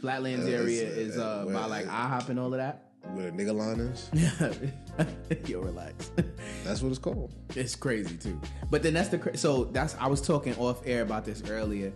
Flatlands 0.00 0.46
area 0.46 0.86
uh, 0.86 0.92
is 0.92 1.18
uh, 1.18 1.44
by 1.46 1.64
like 1.64 1.86
IHOP 1.86 2.28
and 2.28 2.38
all 2.38 2.54
of 2.54 2.58
that. 2.58 2.84
Where 3.14 3.32
the 3.32 3.36
nigga 3.36 3.52
line 3.52 3.80
is. 3.80 5.48
Yo, 5.50 5.60
relax. 5.60 6.12
That's 6.64 6.80
what 6.80 6.90
it's 6.90 7.00
called. 7.00 7.34
It's 7.56 7.74
crazy 7.74 8.16
too. 8.16 8.40
But 8.70 8.84
then 8.84 8.94
that's 8.94 9.08
the 9.08 9.18
cra- 9.18 9.36
so 9.36 9.64
that's 9.64 9.96
I 9.98 10.06
was 10.06 10.20
talking 10.20 10.54
off 10.54 10.82
air 10.86 11.02
about 11.02 11.24
this 11.24 11.42
earlier, 11.50 11.92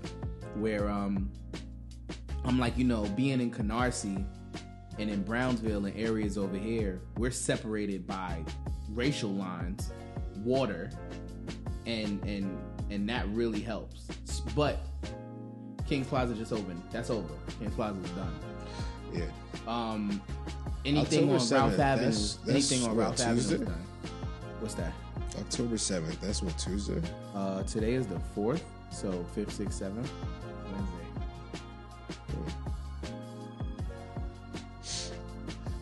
where 0.57 0.91
um 0.91 1.31
I'm 2.45 2.59
like 2.59 2.77
you 2.77 2.83
know 2.83 3.05
being 3.15 3.41
in 3.41 3.53
Canarsie 3.53 4.27
and 4.99 5.09
in 5.09 5.23
Brownsville 5.23 5.87
and 5.87 5.97
areas 5.97 6.37
over 6.37 6.57
here, 6.57 7.01
we're 7.19 7.31
separated 7.31 8.05
by 8.05 8.45
racial 8.89 9.31
lines, 9.31 9.93
water, 10.43 10.91
and 11.87 12.21
and 12.25 12.59
and 12.91 13.09
that 13.09 13.27
really 13.29 13.61
helps. 13.61 14.09
But 14.55 14.79
Kings 15.89 16.07
Plaza 16.07 16.35
just 16.35 16.53
opened. 16.53 16.83
That's 16.93 17.11
over. 17.11 17.29
Kings 17.59 17.75
Plaza 17.75 17.99
is 18.01 18.11
done. 18.11 18.35
Yeah. 19.13 19.23
Um, 19.67 20.21
anything 20.85 21.31
October 21.31 21.57
on 21.57 21.71
Ralph 21.71 21.79
Avenue, 21.81 22.05
that's- 22.07 22.39
that's 22.45 22.49
anything 22.73 22.89
on 22.91 22.97
Ralph 22.97 23.21
Avenue 23.21 23.37
Tuesday? 23.41 23.65
done. 23.65 23.83
What's 24.61 24.75
that? 24.75 24.93
October 25.39 25.77
seventh. 25.79 26.21
That's 26.21 26.43
what 26.43 26.57
Tuesday. 26.59 27.01
Uh, 27.35 27.63
today 27.65 27.93
is 27.95 28.07
the 28.07 28.19
fourth, 28.35 28.65
so 28.91 29.25
fifth, 29.35 29.53
sixth, 29.53 29.79
seventh, 29.79 30.11
Wednesday. 30.73 31.03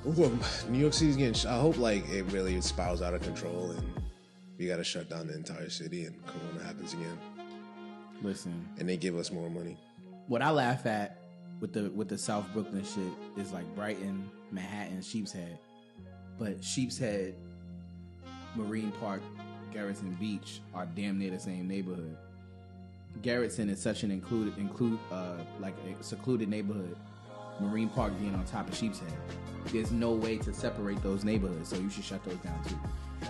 Ooh, 0.07 0.25
um, 0.27 0.41
New 0.69 0.79
York 0.79 0.93
City's 0.93 1.17
getting. 1.17 1.49
I 1.51 1.59
hope 1.59 1.79
like 1.79 2.07
it 2.11 2.25
really 2.25 2.61
spirals 2.61 3.01
out 3.01 3.15
of 3.15 3.23
control 3.23 3.71
and 3.71 3.83
we 4.59 4.67
got 4.67 4.77
to 4.77 4.85
shut 4.85 5.09
down 5.09 5.27
the 5.27 5.35
entire 5.35 5.69
city 5.69 6.05
and 6.05 6.25
Corona 6.27 6.65
happens 6.65 6.93
again 6.95 7.19
Listen, 8.23 8.67
and 8.79 8.89
they 8.89 8.97
give 8.97 9.17
us 9.17 9.31
more 9.31 9.51
money. 9.51 9.77
what 10.29 10.41
I 10.43 10.51
laugh 10.51 10.87
at 10.87 11.19
with 11.61 11.73
the 11.73 11.91
with 11.91 12.09
the 12.09 12.19
South 12.19 12.47
Brooklyn 12.53 12.85
shit 12.85 13.13
is 13.37 13.53
like 13.53 13.67
Brighton, 13.75 14.31
Manhattan, 14.51 15.01
Sheepshead, 15.03 15.59
but 16.39 16.63
Sheepshead, 16.65 17.35
Marine 18.55 18.93
Park, 19.01 19.21
Gerritsen 19.75 20.19
Beach 20.19 20.61
are 20.75 20.87
damn 20.87 21.19
near 21.19 21.31
the 21.31 21.39
same 21.39 21.69
neighborhood. 21.69 22.17
Gerritsen 23.23 23.69
is 23.71 23.81
such 23.81 24.03
an 24.03 24.11
included 24.11 24.57
include 24.59 24.99
uh 25.13 25.37
like 25.61 25.75
a 26.01 26.03
secluded 26.03 26.49
neighborhood. 26.49 26.97
Marine 27.61 27.89
Park 27.89 28.13
being 28.19 28.35
on 28.35 28.45
top 28.45 28.69
of 28.69 28.75
Sheepshead. 28.75 29.13
There's 29.67 29.93
no 29.93 30.13
way 30.13 30.39
to 30.39 30.53
separate 30.53 31.03
those 31.03 31.25
neighborhoods, 31.25 31.69
so 31.69 31.77
you 31.77 31.89
should 31.91 32.05
shut 32.05 32.25
those 32.25 32.37
down 32.39 32.63
too. 32.65 32.79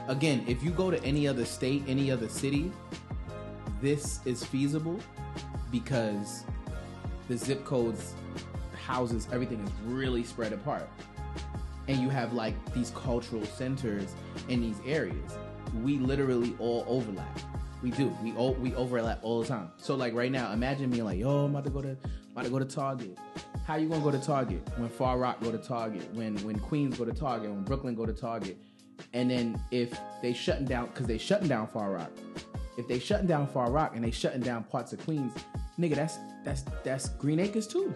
Again, 0.08 0.44
if 0.46 0.62
you 0.62 0.70
go 0.70 0.90
to 0.90 1.02
any 1.04 1.26
other 1.26 1.44
state, 1.44 1.82
any 1.86 2.10
other 2.10 2.28
city, 2.28 2.72
this 3.80 4.20
is 4.24 4.44
feasible 4.44 4.98
because 5.70 6.44
the 7.28 7.36
zip 7.36 7.64
codes, 7.64 8.14
houses, 8.74 9.28
everything 9.32 9.60
is 9.60 9.70
really 9.84 10.24
spread 10.24 10.52
apart. 10.52 10.88
And 11.88 11.98
you 11.98 12.08
have 12.08 12.32
like 12.32 12.54
these 12.72 12.90
cultural 12.90 13.44
centers 13.44 14.14
in 14.48 14.60
these 14.60 14.80
areas. 14.86 15.38
We 15.82 15.98
literally 15.98 16.54
all 16.58 16.84
overlap. 16.86 17.38
We 17.82 17.90
do. 17.90 18.16
We 18.22 18.32
all 18.32 18.54
we 18.54 18.74
overlap 18.74 19.18
all 19.22 19.42
the 19.42 19.46
time. 19.48 19.70
So 19.76 19.94
like 19.94 20.14
right 20.14 20.32
now, 20.32 20.52
imagine 20.52 20.88
me 20.88 21.02
like, 21.02 21.18
yo, 21.18 21.44
I'm 21.44 21.50
about 21.50 21.64
to 21.64 21.70
go 21.70 21.82
to 21.82 21.96
about 22.32 22.44
to 22.44 22.50
go 22.50 22.58
to 22.58 22.64
Target. 22.64 23.18
How 23.66 23.76
you 23.76 23.88
gonna 23.88 24.02
go 24.02 24.10
to 24.10 24.18
Target 24.18 24.66
when 24.76 24.88
Far 24.88 25.18
Rock 25.18 25.42
go 25.42 25.52
to 25.52 25.58
Target? 25.58 26.08
When 26.14 26.36
when 26.38 26.58
Queens 26.58 26.96
go 26.96 27.04
to 27.04 27.12
Target? 27.12 27.50
When 27.50 27.64
Brooklyn 27.64 27.94
go 27.94 28.06
to 28.06 28.14
Target? 28.14 28.58
And 29.12 29.30
then 29.30 29.60
if 29.70 29.98
they 30.22 30.32
shutting 30.32 30.64
down 30.64 30.86
because 30.86 31.06
they 31.06 31.18
shutting 31.18 31.48
down 31.48 31.66
Far 31.68 31.92
Rock, 31.92 32.10
if 32.76 32.88
they 32.88 32.98
shutting 32.98 33.26
down 33.26 33.46
Far 33.46 33.70
Rock 33.70 33.94
and 33.94 34.04
they 34.04 34.10
shutting 34.10 34.40
down 34.40 34.64
parts 34.64 34.92
of 34.92 34.98
Queens, 35.04 35.32
nigga, 35.78 35.94
that's 35.94 36.18
that's 36.44 36.64
that's 36.82 37.08
Green 37.10 37.38
Acres 37.40 37.66
too. 37.66 37.94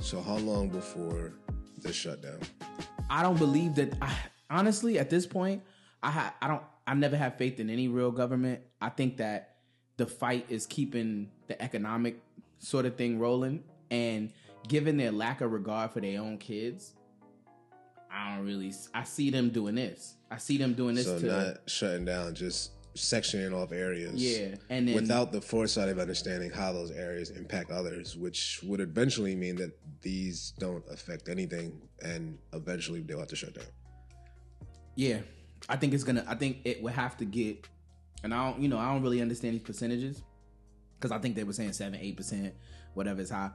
So 0.00 0.20
how 0.20 0.36
long 0.36 0.68
before 0.68 1.32
the 1.82 1.92
shutdown? 1.92 2.40
I 3.10 3.22
don't 3.22 3.38
believe 3.38 3.74
that. 3.76 3.94
I, 4.02 4.14
honestly, 4.50 4.98
at 4.98 5.10
this 5.10 5.26
point, 5.26 5.62
I 6.02 6.10
ha, 6.10 6.34
I 6.42 6.48
don't. 6.48 6.62
I 6.86 6.94
never 6.94 7.16
have 7.16 7.36
faith 7.36 7.60
in 7.60 7.68
any 7.68 7.86
real 7.86 8.10
government. 8.10 8.62
I 8.80 8.88
think 8.88 9.18
that 9.18 9.56
the 9.98 10.06
fight 10.06 10.46
is 10.48 10.66
keeping 10.66 11.30
the 11.46 11.60
economic 11.62 12.20
sort 12.58 12.86
of 12.86 12.96
thing 12.96 13.18
rolling, 13.18 13.62
and 13.90 14.32
given 14.66 14.96
their 14.96 15.12
lack 15.12 15.40
of 15.40 15.52
regard 15.52 15.92
for 15.92 16.00
their 16.00 16.20
own 16.20 16.38
kids, 16.38 16.94
I 18.12 18.36
don't 18.36 18.46
really. 18.46 18.72
I 18.94 19.04
see 19.04 19.30
them 19.30 19.50
doing 19.50 19.74
this. 19.74 20.14
I 20.30 20.38
see 20.38 20.58
them 20.58 20.74
doing 20.74 20.94
this 20.94 21.06
So 21.06 21.18
to 21.18 21.26
not 21.26 21.56
shutting 21.70 22.04
down, 22.04 22.34
just 22.34 22.72
sectioning 22.94 23.54
off 23.54 23.70
areas. 23.72 24.14
yeah, 24.14 24.56
and 24.70 24.88
then 24.88 24.94
Without 24.94 25.30
the 25.30 25.40
foresight 25.40 25.88
of 25.88 25.98
understanding 25.98 26.50
how 26.50 26.72
those 26.72 26.90
areas 26.90 27.30
impact 27.30 27.70
others, 27.70 28.16
which 28.16 28.60
would 28.64 28.80
eventually 28.80 29.34
mean 29.36 29.56
that 29.56 29.78
these 30.02 30.52
don't 30.58 30.84
affect 30.90 31.28
anything, 31.28 31.80
and 32.02 32.38
eventually 32.52 33.00
they'll 33.00 33.20
have 33.20 33.28
to 33.28 33.36
shut 33.36 33.54
down. 33.54 33.66
Yeah, 34.96 35.20
I 35.68 35.76
think 35.76 35.94
it's 35.94 36.04
gonna. 36.04 36.24
I 36.26 36.34
think 36.34 36.58
it 36.64 36.82
would 36.82 36.92
have 36.94 37.16
to 37.18 37.24
get, 37.24 37.68
and 38.24 38.34
I 38.34 38.50
don't, 38.50 38.60
you 38.60 38.68
know, 38.68 38.78
I 38.78 38.92
don't 38.92 39.02
really 39.02 39.20
understand 39.22 39.54
these 39.54 39.62
percentages 39.62 40.22
because 40.98 41.12
I 41.12 41.18
think 41.18 41.36
they 41.36 41.44
were 41.44 41.52
saying 41.52 41.72
seven, 41.74 41.98
eight 42.00 42.16
percent, 42.16 42.54
whatever 42.94 43.20
is 43.20 43.30
high. 43.30 43.50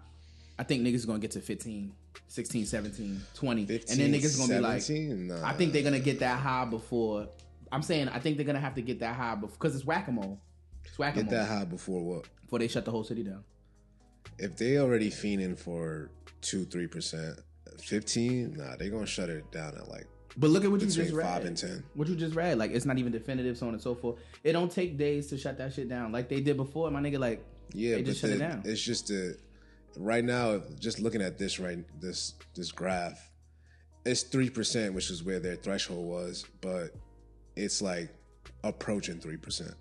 I 0.64 0.66
think 0.66 0.82
niggas 0.82 1.04
are 1.04 1.08
gonna 1.08 1.20
get 1.20 1.32
to 1.32 1.42
15, 1.42 1.92
16, 2.30 2.66
17, 2.66 3.22
20, 3.34 3.62
and 3.64 3.68
then 3.68 4.14
niggas 4.14 4.38
gonna 4.38 4.54
be 4.54 4.60
like, 4.62 4.90
Nah. 4.90 5.46
I 5.46 5.52
think 5.52 5.74
they're 5.74 5.84
gonna 5.84 6.00
get 6.00 6.20
that 6.22 6.40
high 6.40 6.64
before. 6.64 7.28
I'm 7.70 7.82
saying 7.82 8.08
I 8.08 8.20
think 8.20 8.38
they're 8.38 8.46
gonna 8.46 8.62
have 8.62 8.76
to 8.76 8.82
get 8.82 9.02
that 9.02 9.14
high 9.14 9.36
before 9.36 9.58
because 9.60 9.76
it's 9.76 9.84
whack 9.84 10.08
a 10.08 10.14
mole. 10.14 10.40
It's 10.86 10.98
whack 10.98 11.18
a 11.18 11.24
get 11.24 11.32
that 11.32 11.50
high 11.50 11.66
before 11.66 12.02
what? 12.02 12.28
before 12.44 12.60
they 12.60 12.70
shut 12.70 12.86
the 12.86 12.92
whole 12.92 13.04
city 13.04 13.24
down. 13.24 13.44
If 14.40 14.56
they 14.56 14.78
already 14.78 15.10
fiending 15.10 15.60
for 15.60 16.12
two, 16.40 16.64
three 16.64 16.88
percent, 16.88 17.40
fifteen, 17.82 18.54
nah, 18.54 18.78
they 18.78 18.88
gonna 18.88 19.06
shut 19.06 19.28
it 19.30 19.52
down 19.52 19.76
at 19.76 19.90
like 19.90 20.08
But 20.38 20.50
look 20.50 20.64
at 20.64 20.72
what 20.72 20.80
you 20.80 20.88
just 20.88 21.12
read. 21.12 21.26
five 21.26 21.44
and 21.44 21.58
ten. 21.58 21.84
What 21.94 22.08
you 22.08 22.16
just 22.16 22.36
read, 22.36 22.58
like 22.58 22.72
it's 22.72 22.86
not 22.86 22.98
even 23.00 23.12
definitive, 23.12 23.58
so 23.58 23.68
on 23.68 23.74
and 23.74 23.82
so 23.84 23.96
forth. 23.96 24.18
It 24.46 24.54
don't 24.54 24.72
take 24.72 24.98
days 24.98 25.28
to 25.28 25.38
shut 25.38 25.58
that 25.58 25.74
shit 25.74 25.90
down, 25.90 26.14
like 26.14 26.30
they 26.30 26.40
did 26.40 26.56
before. 26.56 26.90
My 26.90 27.02
nigga, 27.02 27.20
like 27.20 27.44
Yeah, 27.74 27.96
they 27.96 28.04
just 28.04 28.22
shut 28.22 28.30
it 28.30 28.40
down. 28.40 28.62
it's 28.64 28.82
just 28.82 29.10
a 29.10 29.36
right 29.98 30.24
now. 30.24 30.62
Just 30.80 31.00
looking 31.00 31.22
at 31.22 31.38
this 31.38 31.60
right 31.60 31.80
this 32.00 32.34
this 32.56 32.72
graph, 32.72 33.30
it's 34.06 34.24
three 34.24 34.50
percent, 34.50 34.94
which 34.94 35.10
is 35.10 35.24
where 35.24 35.40
their 35.40 35.56
threshold 35.56 36.06
was, 36.06 36.46
but 36.62 36.92
it's 37.56 37.82
like 37.82 38.14
approaching 38.64 39.20
three 39.20 39.38
percent. 39.38 39.74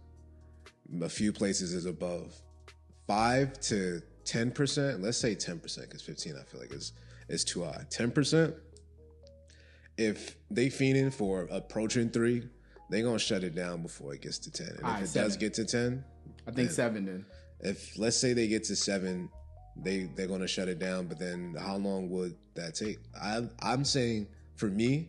A 1.01 1.09
few 1.09 1.33
places 1.33 1.73
is 1.73 1.87
above 1.87 2.35
five 3.07 3.59
to 3.61 4.03
ten 4.25 4.51
percent. 4.51 5.03
Let's 5.03 5.19
say 5.19 5.35
ten 5.35 5.59
percent 5.59 5.89
because 5.89 6.03
fifteen 6.03 6.35
I 6.41 6.45
feel 6.45 6.61
like 6.61 6.73
is 6.73 6.93
is 7.29 7.45
too 7.45 7.65
high. 7.65 7.85
Ten 7.91 8.11
percent. 8.11 8.55
If 9.99 10.37
they 10.51 10.69
fiending 10.69 11.13
for 11.13 11.47
approaching 11.51 12.09
three, 12.09 12.49
they're 12.89 13.03
gonna 13.03 13.19
shut 13.19 13.45
it 13.45 13.55
down 13.55 13.83
before 13.83 14.15
it 14.15 14.23
gets 14.23 14.39
to 14.39 14.51
ten. 14.51 14.69
And 14.69 14.79
if 14.79 14.85
Alright, 14.85 15.03
it 15.03 15.13
does 15.13 15.37
get 15.37 15.55
to 15.55 15.65
ten, 15.65 16.05
I 16.47 16.51
think 16.51 16.71
seven. 16.71 17.05
Then 17.07 17.27
if 17.61 17.99
let's 17.99 18.17
say 18.17 18.33
they 18.33 18.49
get 18.49 18.65
to 18.65 18.77
seven, 18.77 19.31
they 19.77 20.11
they're 20.15 20.27
gonna 20.27 20.49
shut 20.49 20.69
it 20.69 20.79
down. 20.79 21.07
But 21.07 21.19
then 21.19 21.57
how 21.59 21.77
long 21.77 22.11
would 22.11 22.37
that 22.55 22.75
take? 22.75 22.99
I 23.21 23.43
I'm 23.61 23.85
saying 23.85 24.29
for 24.57 24.67
me 24.67 25.09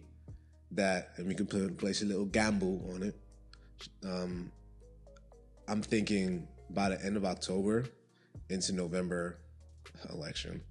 that, 0.72 1.12
and 1.18 1.28
we 1.28 1.36
can 1.36 1.46
put 1.46 1.78
place 1.78 2.02
a 2.02 2.06
little 2.06 2.26
gamble 2.26 2.90
on 2.94 3.04
it. 3.04 3.16
Um, 4.06 4.52
I'm 5.68 5.82
thinking 5.82 6.48
by 6.70 6.90
the 6.90 7.06
end 7.06 7.18
of 7.18 7.26
October 7.26 7.86
into 8.50 8.74
November 8.74 9.38
election, 10.12 10.62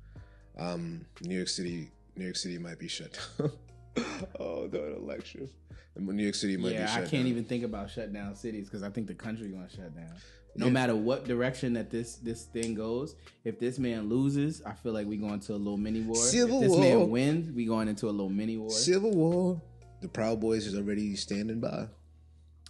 um, 0.58 1.04
New 1.22 1.36
York 1.36 1.48
City 1.48 1.90
New 2.16 2.24
York 2.24 2.36
City 2.36 2.58
might 2.58 2.78
be 2.78 2.88
shut 2.88 3.18
down. 3.38 3.52
oh, 4.40 4.66
the 4.68 4.96
election. 4.96 5.48
New 5.96 6.22
York 6.22 6.34
City 6.34 6.56
might 6.56 6.70
be 6.70 6.74
yeah, 6.74 6.86
shut 6.86 7.04
I 7.04 7.06
can't 7.06 7.26
even 7.26 7.44
think 7.44 7.64
about 7.64 7.90
shut 7.90 8.12
down 8.12 8.34
cities 8.34 8.66
because 8.66 8.82
I 8.82 8.90
think 8.90 9.06
the 9.06 9.14
country 9.14 9.48
gonna 9.48 9.68
shut 9.68 9.94
down. 9.94 10.14
No 10.54 10.68
matter 10.68 10.94
what 10.94 11.24
direction 11.24 11.72
that 11.74 11.90
this 11.90 12.16
this 12.16 12.44
thing 12.44 12.74
goes, 12.74 13.14
if 13.44 13.58
this 13.58 13.78
man 13.78 14.08
loses, 14.08 14.62
I 14.66 14.72
feel 14.72 14.92
like 14.92 15.06
we 15.06 15.16
going 15.16 15.34
into 15.34 15.54
a 15.54 15.56
little 15.56 15.78
mini 15.78 16.02
war. 16.02 16.16
Civil 16.16 16.56
if 16.56 16.68
this 16.68 16.70
war. 16.72 16.80
man 16.80 17.10
wins, 17.10 17.50
we 17.52 17.64
going 17.64 17.88
into 17.88 18.06
a 18.06 18.10
little 18.10 18.28
mini 18.28 18.58
war. 18.58 18.70
Civil 18.70 19.12
War. 19.12 19.62
The 20.02 20.08
Proud 20.08 20.40
Boys 20.40 20.66
is 20.66 20.76
already 20.76 21.14
standing 21.16 21.60
by. 21.60 21.86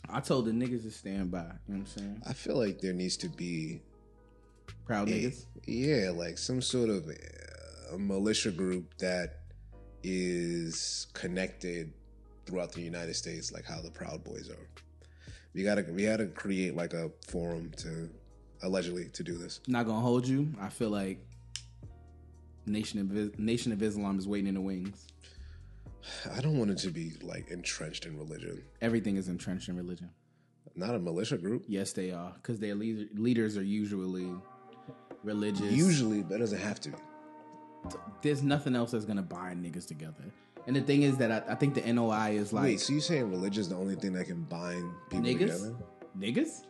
I 0.08 0.20
told 0.20 0.44
the 0.46 0.52
niggas 0.52 0.82
to 0.82 0.90
stand 0.90 1.30
by. 1.30 1.38
You 1.38 1.44
know 1.44 1.50
what 1.66 1.76
I'm 1.78 1.86
saying? 1.86 2.22
I 2.28 2.34
feel 2.34 2.56
like 2.56 2.80
there 2.80 2.92
needs 2.92 3.16
to 3.18 3.28
be, 3.28 3.80
Proud 4.84 5.08
a, 5.08 5.12
niggas. 5.12 5.46
yeah, 5.66 6.10
like 6.10 6.36
some 6.38 6.60
sort 6.60 6.90
of 6.90 7.08
uh, 7.08 7.94
a 7.94 7.98
militia 7.98 8.50
group 8.50 8.96
that 8.98 9.38
is 10.02 11.06
connected 11.14 11.92
throughout 12.46 12.72
the 12.72 12.82
United 12.82 13.14
States, 13.14 13.50
like 13.52 13.64
how 13.64 13.80
the 13.80 13.90
Proud 13.90 14.22
Boys 14.24 14.50
are. 14.50 14.68
We 15.54 15.62
gotta 15.62 15.84
we 15.90 16.04
gotta 16.04 16.26
create 16.26 16.74
like 16.76 16.94
a 16.94 17.10
forum 17.28 17.72
to 17.78 18.08
allegedly 18.62 19.08
to 19.12 19.22
do 19.22 19.36
this. 19.36 19.60
Not 19.66 19.86
gonna 19.86 20.00
hold 20.00 20.26
you. 20.26 20.52
I 20.60 20.68
feel 20.68 20.90
like 20.90 21.18
Nation 22.66 23.00
of 23.00 23.38
Nation 23.38 23.72
of 23.72 23.82
Islam 23.82 24.18
is 24.18 24.26
waiting 24.26 24.48
in 24.48 24.54
the 24.54 24.60
wings. 24.60 25.06
I 26.34 26.40
don't 26.40 26.58
want 26.58 26.70
it 26.70 26.78
to 26.78 26.90
be 26.90 27.12
like 27.22 27.50
entrenched 27.50 28.06
in 28.06 28.18
religion. 28.18 28.62
Everything 28.80 29.16
is 29.16 29.28
entrenched 29.28 29.68
in 29.68 29.76
religion. 29.76 30.10
Not 30.74 30.94
a 30.94 30.98
militia 30.98 31.36
group. 31.36 31.64
Yes, 31.68 31.92
they 31.92 32.10
are 32.10 32.32
because 32.34 32.58
their 32.58 32.74
leader, 32.74 33.04
leaders 33.14 33.56
are 33.56 33.62
usually 33.62 34.30
religious. 35.22 35.70
Usually, 35.70 36.22
but 36.22 36.36
it 36.36 36.38
doesn't 36.38 36.60
have 36.60 36.80
to 36.80 36.92
there's 38.22 38.42
nothing 38.42 38.76
else 38.76 38.92
that's 38.92 39.04
gonna 39.04 39.22
bind 39.22 39.64
niggas 39.64 39.86
together. 39.86 40.24
And 40.66 40.76
the 40.76 40.80
thing 40.80 41.02
is 41.02 41.16
that 41.18 41.32
I, 41.32 41.52
I 41.52 41.54
think 41.56 41.74
the 41.74 41.92
NOI 41.92 42.32
is 42.32 42.52
like 42.52 42.64
Wait, 42.64 42.80
so 42.80 42.92
you 42.92 43.00
saying 43.00 43.30
religion 43.30 43.60
is 43.62 43.68
the 43.68 43.76
only 43.76 43.96
thing 43.96 44.12
that 44.12 44.26
can 44.26 44.42
bind 44.44 44.92
people 45.10 45.26
niggas, 45.26 45.38
together? 45.38 45.74
niggas, 46.18 46.66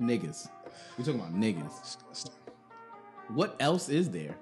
niggas. 0.00 0.48
We 0.96 1.04
talking 1.04 1.20
about 1.20 1.34
niggas. 1.34 1.82
Disgusting. 1.82 2.32
What 3.28 3.56
else 3.60 3.88
is 3.88 4.10
there? 4.10 4.36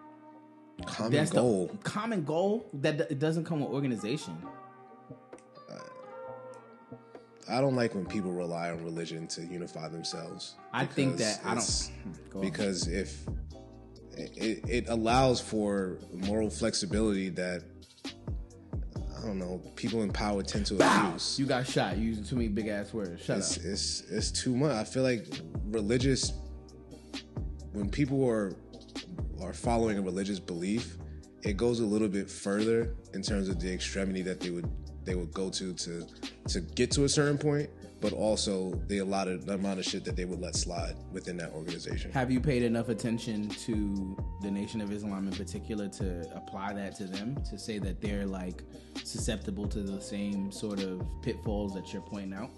Common 0.87 1.13
That's 1.13 1.31
goal. 1.31 1.69
the 1.69 1.79
common 1.79 2.25
goal 2.25 2.69
that 2.75 3.01
it 3.01 3.19
doesn't 3.19 3.45
come 3.45 3.61
with 3.61 3.71
organization. 3.71 4.37
I 7.49 7.61
don't 7.61 7.75
like 7.75 7.95
when 7.95 8.07
people 8.07 8.33
rely 8.33 8.71
on 8.71 8.85
religion 8.85 9.27
to 9.29 9.45
unify 9.45 9.89
themselves. 9.89 10.55
I 10.73 10.87
think 10.87 11.17
that 11.19 11.41
I 11.45 11.55
don't 11.55 11.91
hmm, 12.05 12.13
Go 12.31 12.39
on. 12.39 12.45
because 12.45 12.89
if 12.89 13.27
it, 14.17 14.65
it 14.69 14.89
allows 14.89 15.41
for 15.41 15.99
moral 16.13 16.51
flexibility 16.51 17.31
that 17.31 17.63
I 19.23 19.27
don't 19.27 19.39
know 19.39 19.63
people 19.77 20.03
in 20.03 20.11
power 20.13 20.43
tend 20.43 20.67
to 20.67 20.75
abuse. 20.77 21.39
you 21.39 21.47
got 21.47 21.67
shot. 21.67 21.97
You 21.97 22.09
using 22.09 22.25
too 22.25 22.37
many 22.37 22.49
big 22.49 22.67
ass 22.69 22.93
words. 22.93 23.23
Shut 23.23 23.39
It's, 23.39 23.57
up. 23.59 23.65
it's 23.65 24.01
it's 24.11 24.31
too 24.31 24.57
much. 24.57 24.73
I 24.73 24.85
feel 24.85 25.03
like 25.05 25.27
religious 25.67 26.33
when 27.73 27.89
people 27.89 28.27
are 28.29 28.55
are 29.41 29.53
following 29.53 29.99
a 29.99 30.03
religious 30.03 30.39
belief, 30.39 30.97
it 31.43 31.57
goes 31.57 31.81
a 31.81 31.85
little 31.87 32.09
bit 32.09 32.31
further 32.31 32.95
in 33.15 33.23
terms 33.23 33.49
of 33.49 33.61
the 33.61 33.73
extremity 33.73 34.23
that 34.23 34.41
they 34.41 34.51
would 34.51 34.69
they 35.05 35.15
would 35.15 35.33
go 35.33 35.51
to 35.51 35.73
to 35.75 36.07
to 36.49 36.61
get 36.61 36.91
to 36.93 37.05
a 37.05 37.09
certain 37.09 37.39
point, 37.39 37.71
but 38.03 38.13
also 38.13 38.73
the 38.89 39.01
lot 39.01 39.29
of 39.29 39.47
the 39.47 39.55
amount 39.55 39.79
of 39.79 39.85
shit 39.85 40.05
that 40.05 40.17
they 40.17 40.25
would 40.25 40.41
let 40.41 40.57
slide 40.57 40.97
within 41.13 41.37
that 41.37 41.53
organization. 41.53 42.11
Have 42.11 42.33
you 42.33 42.41
paid 42.41 42.65
enough 42.65 42.89
attention 42.89 43.49
to 43.49 44.17
the 44.43 44.51
Nation 44.51 44.81
of 44.81 44.91
Islam 44.91 45.29
in 45.29 45.33
particular 45.33 45.89
to 45.89 46.29
apply 46.35 46.73
that 46.75 46.97
to 46.97 47.05
them 47.05 47.41
to 47.49 47.57
say 47.57 47.79
that 47.79 48.01
they're 48.01 48.27
like 48.27 48.65
susceptible 49.05 49.69
to 49.69 49.81
the 49.81 50.01
same 50.01 50.51
sort 50.51 50.81
of 50.81 51.07
pitfalls 51.23 51.73
that 51.75 51.93
you're 51.93 52.03
pointing 52.03 52.35
out? 52.35 52.51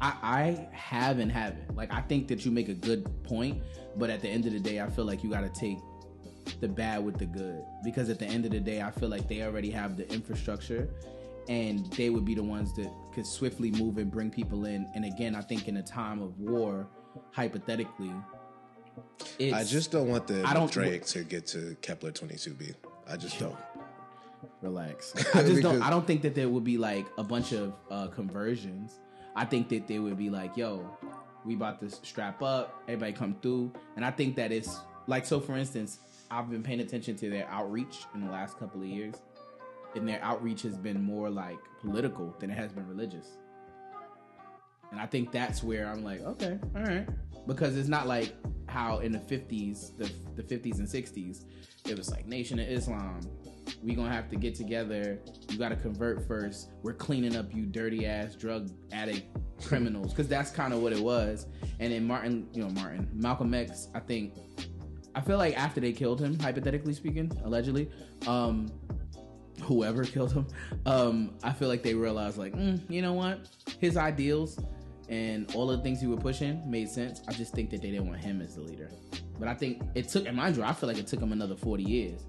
I, 0.00 0.14
I 0.22 0.68
have 0.72 1.18
and 1.18 1.30
haven't. 1.30 1.74
Like 1.76 1.92
I 1.92 2.00
think 2.00 2.28
that 2.28 2.44
you 2.44 2.52
make 2.52 2.68
a 2.68 2.74
good 2.74 3.04
point, 3.24 3.60
but 3.96 4.10
at 4.10 4.22
the 4.22 4.28
end 4.28 4.46
of 4.46 4.52
the 4.52 4.60
day, 4.60 4.80
I 4.80 4.88
feel 4.88 5.04
like 5.04 5.24
you 5.24 5.30
got 5.30 5.42
to 5.42 5.60
take 5.60 5.78
the 6.60 6.68
bad 6.68 7.04
with 7.04 7.18
the 7.18 7.26
good 7.26 7.64
because 7.82 8.08
at 8.10 8.20
the 8.20 8.26
end 8.26 8.44
of 8.44 8.52
the 8.52 8.60
day, 8.60 8.80
I 8.80 8.92
feel 8.92 9.08
like 9.08 9.28
they 9.28 9.42
already 9.42 9.70
have 9.70 9.96
the 9.96 10.08
infrastructure, 10.12 10.88
and 11.48 11.86
they 11.92 12.10
would 12.10 12.24
be 12.24 12.34
the 12.34 12.42
ones 12.42 12.72
that 12.74 12.90
could 13.12 13.26
swiftly 13.26 13.70
move 13.72 13.98
and 13.98 14.10
bring 14.10 14.30
people 14.30 14.64
in. 14.64 14.90
And 14.94 15.04
again, 15.04 15.34
I 15.34 15.40
think 15.42 15.68
in 15.68 15.76
a 15.78 15.82
time 15.82 16.22
of 16.22 16.38
war, 16.38 16.86
hypothetically, 17.32 18.12
it's, 19.38 19.54
I 19.54 19.64
just 19.64 19.90
don't 19.90 20.08
want 20.08 20.26
the 20.26 20.44
I 20.44 20.54
don't- 20.54 20.70
Drake 20.70 21.06
to 21.06 21.24
get 21.24 21.46
to 21.48 21.76
Kepler 21.82 22.12
22b. 22.12 22.74
I 23.08 23.16
just 23.16 23.38
don't. 23.38 23.56
relax. 24.60 25.12
I 25.34 25.42
just 25.42 25.62
don't. 25.62 25.82
I 25.82 25.90
don't 25.90 26.06
think 26.06 26.22
that 26.22 26.34
there 26.34 26.48
would 26.48 26.64
be 26.64 26.78
like 26.78 27.06
a 27.18 27.24
bunch 27.24 27.52
of 27.52 27.74
uh, 27.90 28.06
conversions. 28.08 28.98
I 29.34 29.44
think 29.44 29.68
that 29.70 29.86
they 29.88 29.98
would 29.98 30.16
be 30.16 30.30
like, 30.30 30.56
"Yo, 30.56 30.88
we 31.44 31.54
about 31.54 31.80
to 31.80 31.90
strap 31.90 32.42
up. 32.42 32.82
Everybody 32.86 33.12
come 33.12 33.36
through." 33.42 33.72
And 33.96 34.04
I 34.04 34.10
think 34.10 34.36
that 34.36 34.52
it's 34.52 34.78
like 35.06 35.26
so. 35.26 35.40
For 35.40 35.56
instance, 35.56 35.98
I've 36.30 36.48
been 36.50 36.62
paying 36.62 36.80
attention 36.80 37.16
to 37.16 37.30
their 37.30 37.48
outreach 37.48 38.04
in 38.14 38.24
the 38.24 38.30
last 38.30 38.58
couple 38.58 38.80
of 38.80 38.86
years, 38.86 39.14
and 39.94 40.08
their 40.08 40.22
outreach 40.22 40.62
has 40.62 40.76
been 40.76 41.02
more 41.02 41.30
like 41.30 41.58
political 41.80 42.34
than 42.38 42.50
it 42.50 42.56
has 42.56 42.72
been 42.72 42.86
religious. 42.86 43.38
And 44.90 45.00
I 45.00 45.06
think 45.06 45.32
that's 45.32 45.62
where 45.62 45.88
I'm 45.88 46.04
like, 46.04 46.20
okay, 46.20 46.58
all 46.76 46.82
right, 46.82 47.08
because 47.46 47.76
it's 47.76 47.88
not 47.88 48.06
like 48.06 48.34
how 48.66 48.98
in 48.98 49.12
the 49.12 49.18
50s, 49.18 49.96
the 49.96 50.10
the 50.34 50.42
50s 50.42 50.78
and 50.78 50.88
60s, 50.88 51.44
it 51.86 51.96
was 51.96 52.10
like 52.10 52.26
Nation 52.26 52.58
of 52.58 52.68
Islam. 52.68 53.20
We 53.82 53.94
gonna 53.94 54.12
have 54.12 54.28
to 54.30 54.36
get 54.36 54.54
together. 54.54 55.20
You 55.48 55.58
gotta 55.58 55.76
convert 55.76 56.26
first. 56.26 56.70
We're 56.82 56.94
cleaning 56.94 57.36
up 57.36 57.54
you 57.54 57.66
dirty 57.66 58.06
ass 58.06 58.34
drug 58.34 58.70
addict 58.92 59.36
criminals, 59.64 60.10
because 60.10 60.28
that's 60.28 60.50
kind 60.50 60.72
of 60.72 60.80
what 60.80 60.92
it 60.92 61.00
was. 61.00 61.46
And 61.80 61.92
then 61.92 62.06
Martin, 62.06 62.48
you 62.52 62.62
know 62.62 62.70
Martin, 62.70 63.08
Malcolm 63.14 63.54
X. 63.54 63.88
I 63.94 64.00
think, 64.00 64.34
I 65.14 65.20
feel 65.20 65.38
like 65.38 65.56
after 65.58 65.80
they 65.80 65.92
killed 65.92 66.20
him, 66.20 66.38
hypothetically 66.38 66.94
speaking, 66.94 67.30
allegedly, 67.44 67.90
um, 68.26 68.70
whoever 69.62 70.04
killed 70.04 70.32
him, 70.32 70.46
um, 70.86 71.34
I 71.42 71.52
feel 71.52 71.68
like 71.68 71.82
they 71.82 71.94
realized 71.94 72.38
like, 72.38 72.54
mm, 72.54 72.80
you 72.90 73.02
know 73.02 73.12
what, 73.12 73.48
his 73.78 73.96
ideals 73.96 74.58
and 75.08 75.52
all 75.54 75.66
the 75.66 75.78
things 75.78 76.00
he 76.00 76.06
was 76.06 76.20
pushing 76.20 76.62
made 76.70 76.88
sense. 76.88 77.22
I 77.28 77.32
just 77.32 77.52
think 77.54 77.70
that 77.70 77.82
they 77.82 77.90
didn't 77.90 78.06
want 78.06 78.20
him 78.20 78.40
as 78.40 78.54
the 78.54 78.62
leader. 78.62 78.88
But 79.38 79.48
I 79.48 79.54
think 79.54 79.82
it 79.94 80.08
took, 80.08 80.26
and 80.26 80.36
mind 80.36 80.56
you, 80.56 80.62
I 80.62 80.72
feel 80.72 80.88
like 80.88 80.98
it 80.98 81.06
took 81.06 81.20
him 81.20 81.32
another 81.32 81.56
forty 81.56 81.82
years 81.82 82.22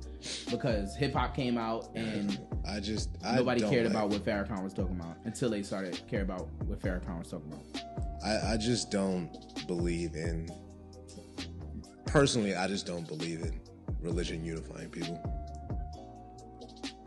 because 0.50 0.96
hip 0.96 1.14
hop 1.14 1.36
came 1.36 1.58
out 1.58 1.90
and 1.96 2.40
I 2.68 2.80
just 2.80 3.10
I 3.24 3.36
nobody 3.36 3.62
cared 3.62 3.86
like- 3.86 3.94
about 3.94 4.10
what 4.10 4.26
Farrakhan 4.26 4.64
was 4.64 4.74
talking 4.74 5.00
about 5.00 5.18
until 5.26 5.50
they 5.50 5.64
started 5.64 6.02
care 6.10 6.22
about 6.22 6.48
what 6.66 6.80
Farrakhan 6.80 7.20
was 7.20 7.30
talking 7.30 7.52
about. 7.52 7.84
I, 8.26 8.54
I 8.54 8.58
just 8.58 8.90
don't 8.90 9.30
believe 9.68 10.16
in. 10.16 10.50
Personally, 12.06 12.56
I 12.56 12.68
just 12.68 12.86
don't 12.86 13.08
believe 13.08 13.42
in 13.42 13.60
religion 14.02 14.44
unifying 14.46 14.90
people. 14.90 15.22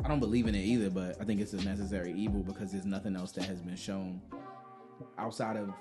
I 0.06 0.08
don't 0.08 0.20
believe 0.20 0.46
in 0.46 0.54
it 0.54 0.60
either, 0.60 0.88
but 0.88 1.20
I 1.20 1.24
think 1.24 1.40
it's 1.40 1.52
a 1.52 1.64
necessary 1.64 2.12
evil 2.12 2.40
because 2.40 2.70
there's 2.70 2.84
nothing 2.84 3.16
else 3.16 3.32
that 3.32 3.42
has 3.46 3.60
been 3.60 3.74
shown 3.74 4.20
outside 5.18 5.56
of 5.56 5.72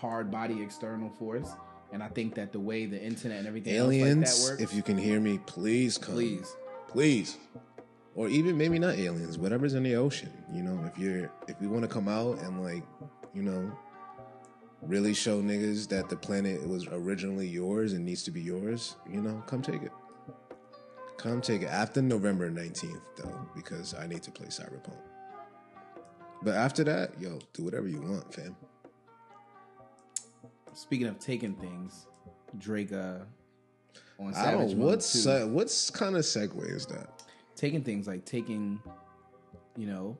hard 0.00 0.30
body 0.30 0.62
external 0.62 1.10
force. 1.10 1.50
And 1.92 2.02
I 2.02 2.08
think 2.08 2.34
that 2.36 2.52
the 2.52 2.60
way 2.60 2.86
the 2.86 2.98
internet 2.98 3.40
and 3.40 3.46
everything 3.46 3.76
else 3.76 3.88
like 3.88 3.96
Aliens, 3.98 4.42
that 4.42 4.52
works, 4.52 4.62
if 4.62 4.72
you 4.72 4.82
can 4.82 4.96
hear 4.96 5.20
me, 5.20 5.38
please 5.44 5.98
come. 5.98 6.14
please, 6.14 6.50
please. 6.88 7.36
or 8.14 8.30
even 8.30 8.56
maybe 8.56 8.78
not 8.78 8.94
aliens, 8.94 9.36
whatever's 9.36 9.74
in 9.74 9.82
the 9.82 9.96
ocean. 9.96 10.32
You 10.50 10.62
know, 10.62 10.82
if 10.86 10.98
you're 10.98 11.30
if 11.46 11.56
you 11.60 11.68
want 11.68 11.82
to 11.82 11.88
come 11.88 12.08
out 12.08 12.38
and 12.38 12.64
like, 12.64 12.84
you 13.34 13.42
know, 13.42 13.70
really 14.80 15.12
show 15.12 15.42
niggas 15.42 15.88
that 15.88 16.08
the 16.08 16.16
planet 16.16 16.66
was 16.66 16.86
originally 16.90 17.48
yours 17.48 17.92
and 17.92 18.02
needs 18.06 18.22
to 18.22 18.30
be 18.30 18.40
yours, 18.40 18.96
you 19.10 19.20
know, 19.20 19.42
come 19.46 19.60
take 19.60 19.82
it. 19.82 19.92
Come 21.16 21.40
take 21.40 21.62
it 21.62 21.66
after 21.68 22.02
November 22.02 22.50
19th 22.50 23.00
though, 23.16 23.46
because 23.54 23.94
I 23.94 24.06
need 24.06 24.22
to 24.24 24.30
play 24.30 24.48
Cyberpunk. 24.48 24.96
But 26.42 26.56
after 26.56 26.82
that, 26.84 27.20
yo, 27.20 27.38
do 27.52 27.62
whatever 27.64 27.86
you 27.86 28.00
want, 28.00 28.32
fam. 28.34 28.56
Speaking 30.72 31.06
of 31.06 31.18
taking 31.18 31.54
things, 31.54 32.06
Drake 32.58 32.92
uh 32.92 33.18
on 34.18 34.34
I 34.34 34.50
don't 34.50 34.60
Savage 34.62 34.70
know 34.70 34.76
Mode 34.78 34.86
what's 34.86 35.12
2, 35.12 35.18
se- 35.18 35.44
what's 35.44 35.90
kind 35.90 36.16
of 36.16 36.22
segue 36.22 36.68
is 36.70 36.86
that? 36.86 37.08
taking 37.54 37.82
things 37.84 38.08
like 38.08 38.24
taking, 38.24 38.80
you 39.76 39.86
know, 39.86 40.18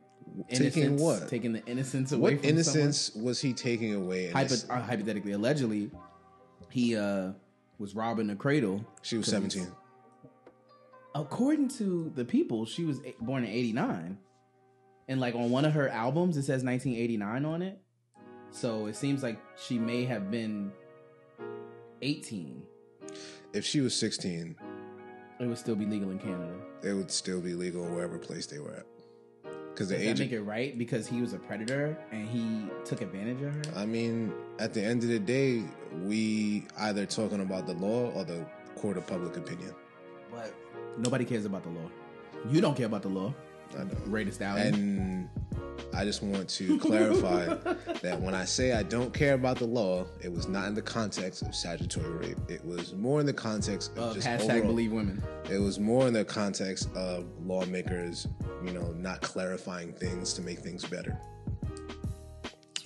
Taking 0.48 0.96
what? 0.98 1.28
Taking 1.28 1.52
the 1.52 1.64
innocence 1.66 2.12
away 2.12 2.36
What 2.36 2.44
innocence 2.44 3.12
was 3.16 3.40
he 3.40 3.52
taking 3.52 3.94
away? 3.94 4.30
Someone. 4.30 4.48
Hypo- 4.48 4.72
uh, 4.74 4.80
hypothetically, 4.82 5.32
allegedly, 5.32 5.90
he 6.70 6.96
uh 6.96 7.32
was 7.78 7.96
robbing 7.96 8.30
a 8.30 8.36
cradle. 8.36 8.84
she 9.02 9.16
was 9.16 9.26
17. 9.26 9.66
According 11.14 11.68
to 11.70 12.10
the 12.14 12.24
people, 12.24 12.64
she 12.64 12.84
was 12.84 13.00
born 13.20 13.44
in 13.44 13.50
'89, 13.50 14.18
and 15.08 15.20
like 15.20 15.34
on 15.34 15.50
one 15.50 15.64
of 15.64 15.72
her 15.74 15.88
albums, 15.88 16.36
it 16.36 16.42
says 16.42 16.64
1989 16.64 17.44
on 17.44 17.62
it. 17.62 17.78
So 18.50 18.86
it 18.86 18.96
seems 18.96 19.22
like 19.22 19.38
she 19.56 19.78
may 19.78 20.04
have 20.04 20.30
been 20.30 20.72
18. 22.02 22.62
If 23.52 23.64
she 23.64 23.80
was 23.80 23.94
16, 23.94 24.56
It 25.40 25.46
would 25.46 25.58
still 25.58 25.74
be 25.74 25.86
legal 25.86 26.10
in 26.10 26.18
Canada. 26.18 26.54
it 26.82 26.92
would 26.94 27.10
still 27.10 27.40
be 27.40 27.54
legal 27.54 27.84
wherever 27.84 28.18
place 28.18 28.46
they 28.46 28.58
were 28.58 28.72
at. 28.74 28.86
Because 29.72 29.88
the 29.88 29.94
Does 29.96 30.04
that 30.04 30.10
age, 30.10 30.18
make 30.18 30.32
it 30.32 30.42
right 30.42 30.76
because 30.76 31.06
he 31.06 31.20
was 31.22 31.32
a 31.32 31.38
predator 31.38 31.96
and 32.10 32.28
he 32.28 32.68
took 32.84 33.00
advantage 33.00 33.40
of 33.42 33.54
her? 33.54 33.62
I 33.80 33.86
mean, 33.86 34.32
at 34.58 34.74
the 34.74 34.82
end 34.82 35.02
of 35.02 35.08
the 35.08 35.18
day, 35.18 35.62
we 36.02 36.66
either 36.78 37.06
talking 37.06 37.40
about 37.40 37.66
the 37.66 37.74
law 37.74 38.10
or 38.10 38.24
the 38.24 38.44
court 38.76 38.96
of 38.98 39.06
public 39.06 39.36
opinion. 39.36 39.74
But 40.30 40.54
nobody 40.98 41.24
cares 41.24 41.44
about 41.44 41.62
the 41.62 41.70
law. 41.70 41.88
You 42.50 42.60
don't 42.60 42.76
care 42.76 42.86
about 42.86 43.02
the 43.02 43.08
law. 43.08 43.34
I 43.78 43.84
know. 43.84 43.96
Ray 44.06 44.24
the 44.24 44.32
Stallion. 44.32 44.74
And 44.74 45.28
I 45.94 46.04
just 46.04 46.22
want 46.22 46.48
to 46.50 46.78
clarify 46.78 47.46
that 48.02 48.20
when 48.20 48.34
I 48.34 48.44
say 48.44 48.72
I 48.72 48.82
don't 48.82 49.14
care 49.14 49.34
about 49.34 49.58
the 49.58 49.66
law, 49.66 50.06
it 50.20 50.30
was 50.30 50.46
not 50.46 50.66
in 50.68 50.74
the 50.74 50.82
context 50.82 51.42
of 51.42 51.54
statutory 51.54 52.10
rape. 52.28 52.38
It 52.48 52.64
was 52.64 52.94
more 52.94 53.20
in 53.20 53.26
the 53.26 53.32
context 53.32 53.92
of 53.92 53.98
of 53.98 54.14
just 54.14 54.26
hashtag 54.26 54.50
overall- 54.50 54.66
believe 54.68 54.92
women. 54.92 55.22
It 55.50 55.58
was 55.58 55.78
more 55.78 56.06
in 56.06 56.12
the 56.12 56.24
context 56.24 56.88
of 56.94 57.26
lawmakers, 57.44 58.26
you 58.64 58.72
know, 58.72 58.92
not 58.92 59.20
clarifying 59.22 59.92
things 59.92 60.34
to 60.34 60.42
make 60.42 60.58
things 60.58 60.84
better. 60.84 61.18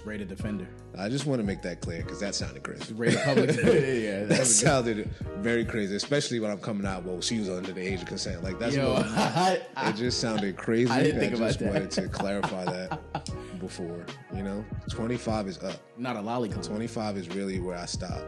Ray 0.07 0.19
the 0.19 0.25
Defender. 0.25 0.69
I 0.97 1.09
just 1.09 1.27
want 1.27 1.41
to 1.41 1.47
make 1.47 1.63
that 1.63 1.81
clear 1.81 2.01
because 2.01 2.21
that 2.21 2.37
sounded 2.37 2.63
crazy. 2.63 2.95
Ray 2.95 3.11
the 3.11 3.19
Public 3.19 3.57
yeah, 3.57 4.25
That 4.25 4.47
sounded 4.47 5.11
very 5.39 5.65
crazy, 5.65 5.97
especially 5.97 6.39
when 6.39 6.49
I'm 6.51 6.61
coming 6.61 6.87
out. 6.87 7.03
Well, 7.05 7.21
she 7.21 7.41
was 7.41 7.51
under 7.51 7.73
the 7.73 7.81
age 7.81 8.03
of 8.03 8.07
consent. 8.07 8.45
Like 8.45 8.61
that's 8.61 8.77
Yo, 8.77 8.93
what 8.95 9.05
I, 9.09 9.61
it 9.79 9.97
just 9.97 10.21
sounded 10.21 10.57
crazy. 10.57 10.91
I 10.93 11.03
didn't 11.03 11.21
think 11.21 11.33
I 11.33 11.37
about 11.37 11.47
just 11.49 11.59
that. 11.59 11.73
wanted 11.73 11.91
to 11.91 12.09
clarify 12.09 12.65
that 12.67 13.01
before. 13.59 14.07
You 14.33 14.45
know, 14.45 14.65
25 14.91 15.49
is 15.49 15.59
up. 15.65 15.81
not 15.99 16.15
a 16.15 16.21
lollipop. 16.21 16.63
25 16.63 17.17
is 17.17 17.29
really 17.31 17.59
where 17.59 17.77
I 17.77 17.87
stop. 17.87 18.23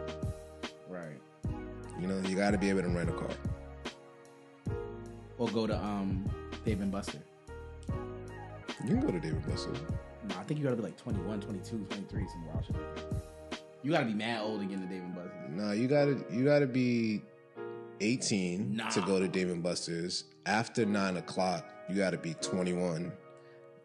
Right. 0.88 1.17
You 2.01 2.09
know, 2.09 2.19
you 2.29 2.35
got 2.35 2.51
to 2.51 2.59
be 2.59 2.71
able 2.71 2.83
to 2.83 2.88
rent 2.88 3.09
a 3.09 3.12
car. 3.12 3.31
Or 5.38 5.49
go 5.49 5.69
to 5.69 5.77
um 5.79 6.29
Dave 6.64 6.81
and 6.81 6.91
Buster. 6.91 7.19
You 8.85 8.91
can 8.97 9.01
go 9.01 9.12
to 9.12 9.21
David 9.21 9.47
Buster. 9.49 9.71
I 10.31 10.43
think 10.45 10.59
you 10.61 10.64
gotta 10.64 10.77
be 10.77 10.83
like 10.83 10.97
21, 10.97 11.41
22, 11.41 11.87
23, 11.91 12.27
some 12.29 12.47
wild 12.47 12.64
shit 12.64 12.77
like 12.77 12.97
that. 12.97 13.61
You 13.83 13.93
gotta 13.93 14.07
be 14.07 14.14
mad 14.14 14.43
old 14.43 14.61
to 14.61 14.67
get 14.67 14.75
into 14.77 14.88
Dave 14.88 15.03
and 15.03 15.14
Buster. 15.14 15.33
No, 15.51 15.73
you 15.73 15.87
got 15.88 16.05
to 16.07 16.25
you 16.31 16.45
got 16.45 16.59
to 16.61 16.67
be 16.67 17.23
18 18.01 18.77
Nah. 18.77 18.88
to 18.91 19.01
go 19.03 19.19
to 19.19 19.29
Dave 19.29 19.51
and 19.51 19.62
Buster's. 19.62 20.25
After 20.47 20.85
nine 20.85 21.17
o'clock, 21.17 21.64
you 21.88 21.97
got 21.97 22.11
to 22.11 22.19
be 22.19 22.35
21. 22.35 23.12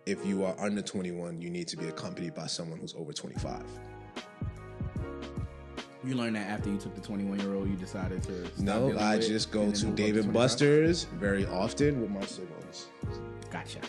If 0.05 0.25
you 0.25 0.43
are 0.43 0.55
under 0.59 0.81
21, 0.81 1.41
you 1.41 1.49
need 1.49 1.67
to 1.69 1.77
be 1.77 1.87
accompanied 1.87 2.33
by 2.35 2.47
someone 2.47 2.79
who's 2.79 2.93
over 2.95 3.13
25. 3.13 3.61
You 6.05 6.15
learned 6.15 6.35
that 6.35 6.49
after 6.49 6.69
you 6.69 6.77
took 6.77 6.95
the 6.95 7.01
21 7.01 7.39
year 7.39 7.55
old, 7.55 7.69
you 7.69 7.75
decided 7.77 8.21
to. 8.23 8.49
No, 8.61 8.97
I 8.99 9.17
just 9.19 9.51
go 9.51 9.71
to 9.71 9.85
move 9.85 9.93
up 9.93 9.95
Dave 9.95 10.17
and 10.17 10.33
Buster's 10.33 11.05
very 11.05 11.45
often 11.45 12.01
with 12.01 12.09
my 12.09 12.25
siblings. 12.25 12.87
Gotcha. 13.49 13.79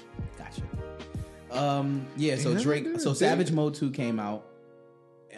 Gotcha. 1.55 1.67
Um, 1.67 2.07
yeah, 2.17 2.37
so 2.37 2.59
Drake, 2.59 3.01
so. 3.01 3.14
Savage 3.14 3.53
Mode 3.53 3.75
2 3.75 3.90
came 3.90 4.19
out 4.19 4.45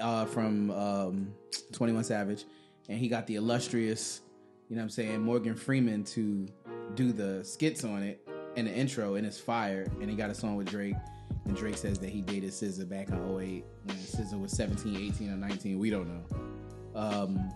uh, 0.01 0.25
from 0.27 0.71
um, 0.71 1.35
21 1.73 2.05
Savage, 2.05 2.45
and 2.89 2.99
he 2.99 3.09
got 3.09 3.27
the 3.27 3.37
illustrious, 3.37 4.23
you 4.69 4.77
know 4.77 4.81
what 4.81 4.85
I'm 4.85 4.91
saying, 4.91 5.23
Morgan 5.23 5.55
Freeman 5.55 6.05
to 6.05 6.47
do 6.95 7.13
the 7.13 7.45
skits 7.45 7.85
on 7.85 8.03
it 8.03 8.27
and 8.57 8.67
the 8.67 8.73
intro, 8.73 9.15
and 9.17 9.27
it's 9.27 9.39
fire. 9.39 9.87
And 10.01 10.09
he 10.11 10.17
got 10.17 10.31
a 10.31 10.35
song 10.35 10.57
with 10.57 10.69
Drake, 10.69 10.97
and 11.45 11.57
Drake 11.57 11.77
says 11.77 11.99
that 11.99 12.11
he 12.11 12.23
dated 12.23 12.51
SZA 12.51 12.89
back 12.89 13.11
in 13.11 13.17
08 13.17 13.65
when 13.85 13.97
SZA 13.97 14.41
was 14.41 14.53
17, 14.53 14.97
18, 14.97 15.31
or 15.31 15.37
19. 15.37 15.79
We 15.79 15.91
don't 15.91 16.09
know. 16.09 17.01
Um, 17.01 17.53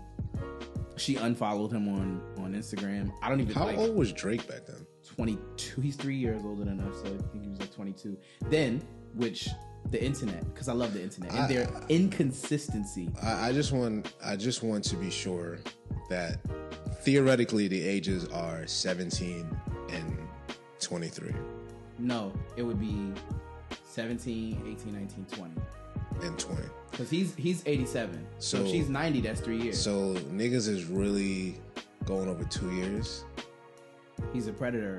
she 0.96 1.16
unfollowed 1.16 1.73
him 1.73 1.88
on 1.88 2.20
on 2.38 2.53
Instagram. 2.53 3.11
I 3.23 3.31
don't 3.31 3.40
even 3.40 3.55
How 3.55 3.66
like, 3.66 3.79
old 3.79 3.96
was 3.96 4.12
Drake 4.12 4.46
back 4.46 4.66
then? 4.66 4.87
22 5.20 5.80
he's 5.83 5.96
three 5.96 6.16
years 6.16 6.40
older 6.46 6.64
than 6.64 6.80
us 6.80 6.96
so 7.02 7.06
i 7.09 7.11
think 7.30 7.42
he 7.44 7.48
was 7.50 7.61
like 7.61 7.74
22 7.74 8.16
then 8.48 8.80
which 9.14 9.48
the 9.90 10.02
internet 10.02 10.42
because 10.54 10.66
i 10.68 10.72
love 10.72 10.94
the 10.94 11.02
internet 11.02 11.30
and 11.33 11.40
I- 11.40 11.46
their 11.46 11.68
inconsistency. 11.90 13.11
I, 13.22 13.48
I 13.48 13.52
just 13.52 13.70
want 13.72 14.14
I 14.24 14.37
just 14.37 14.62
want 14.62 14.83
to 14.85 14.96
be 14.96 15.11
sure 15.11 15.59
that 16.09 16.38
theoretically 17.02 17.68
the 17.68 17.83
ages 17.87 18.26
are 18.28 18.66
17 18.66 19.46
and 19.90 20.18
23 20.80 21.35
no 21.98 22.33
it 22.56 22.62
would 22.62 22.80
be 22.80 23.12
17 23.85 24.62
18 24.80 24.92
19 24.92 25.26
20 25.37 25.54
and 26.22 26.38
20. 26.38 26.62
because 26.92 27.11
he's 27.11 27.35
he's 27.35 27.62
87 27.66 28.26
so, 28.38 28.56
if 28.59 28.66
So- 28.66 28.72
she's 28.72 28.88
90 28.88 29.20
that's 29.20 29.40
three 29.42 29.61
years. 29.61 29.78
So 29.83 30.14
niggas 30.33 30.66
is 30.68 30.85
really 30.87 31.61
going 32.06 32.28
over 32.28 32.44
two 32.44 32.70
years. 32.72 33.24
He's 34.33 34.46
a 34.46 34.52
predator. 34.52 34.98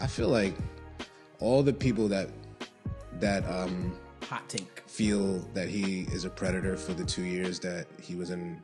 I 0.00 0.06
feel 0.06 0.28
like 0.28 0.54
all 1.38 1.62
the 1.62 1.72
people 1.72 2.08
that 2.08 2.30
that 3.20 3.44
um 3.50 3.96
hot 4.22 4.48
take. 4.48 4.82
feel 4.86 5.38
that 5.54 5.68
he 5.68 6.02
is 6.12 6.24
a 6.24 6.30
predator 6.30 6.76
for 6.76 6.92
the 6.92 7.04
two 7.04 7.22
years 7.22 7.58
that 7.60 7.86
he 8.00 8.14
was 8.14 8.30
in 8.30 8.60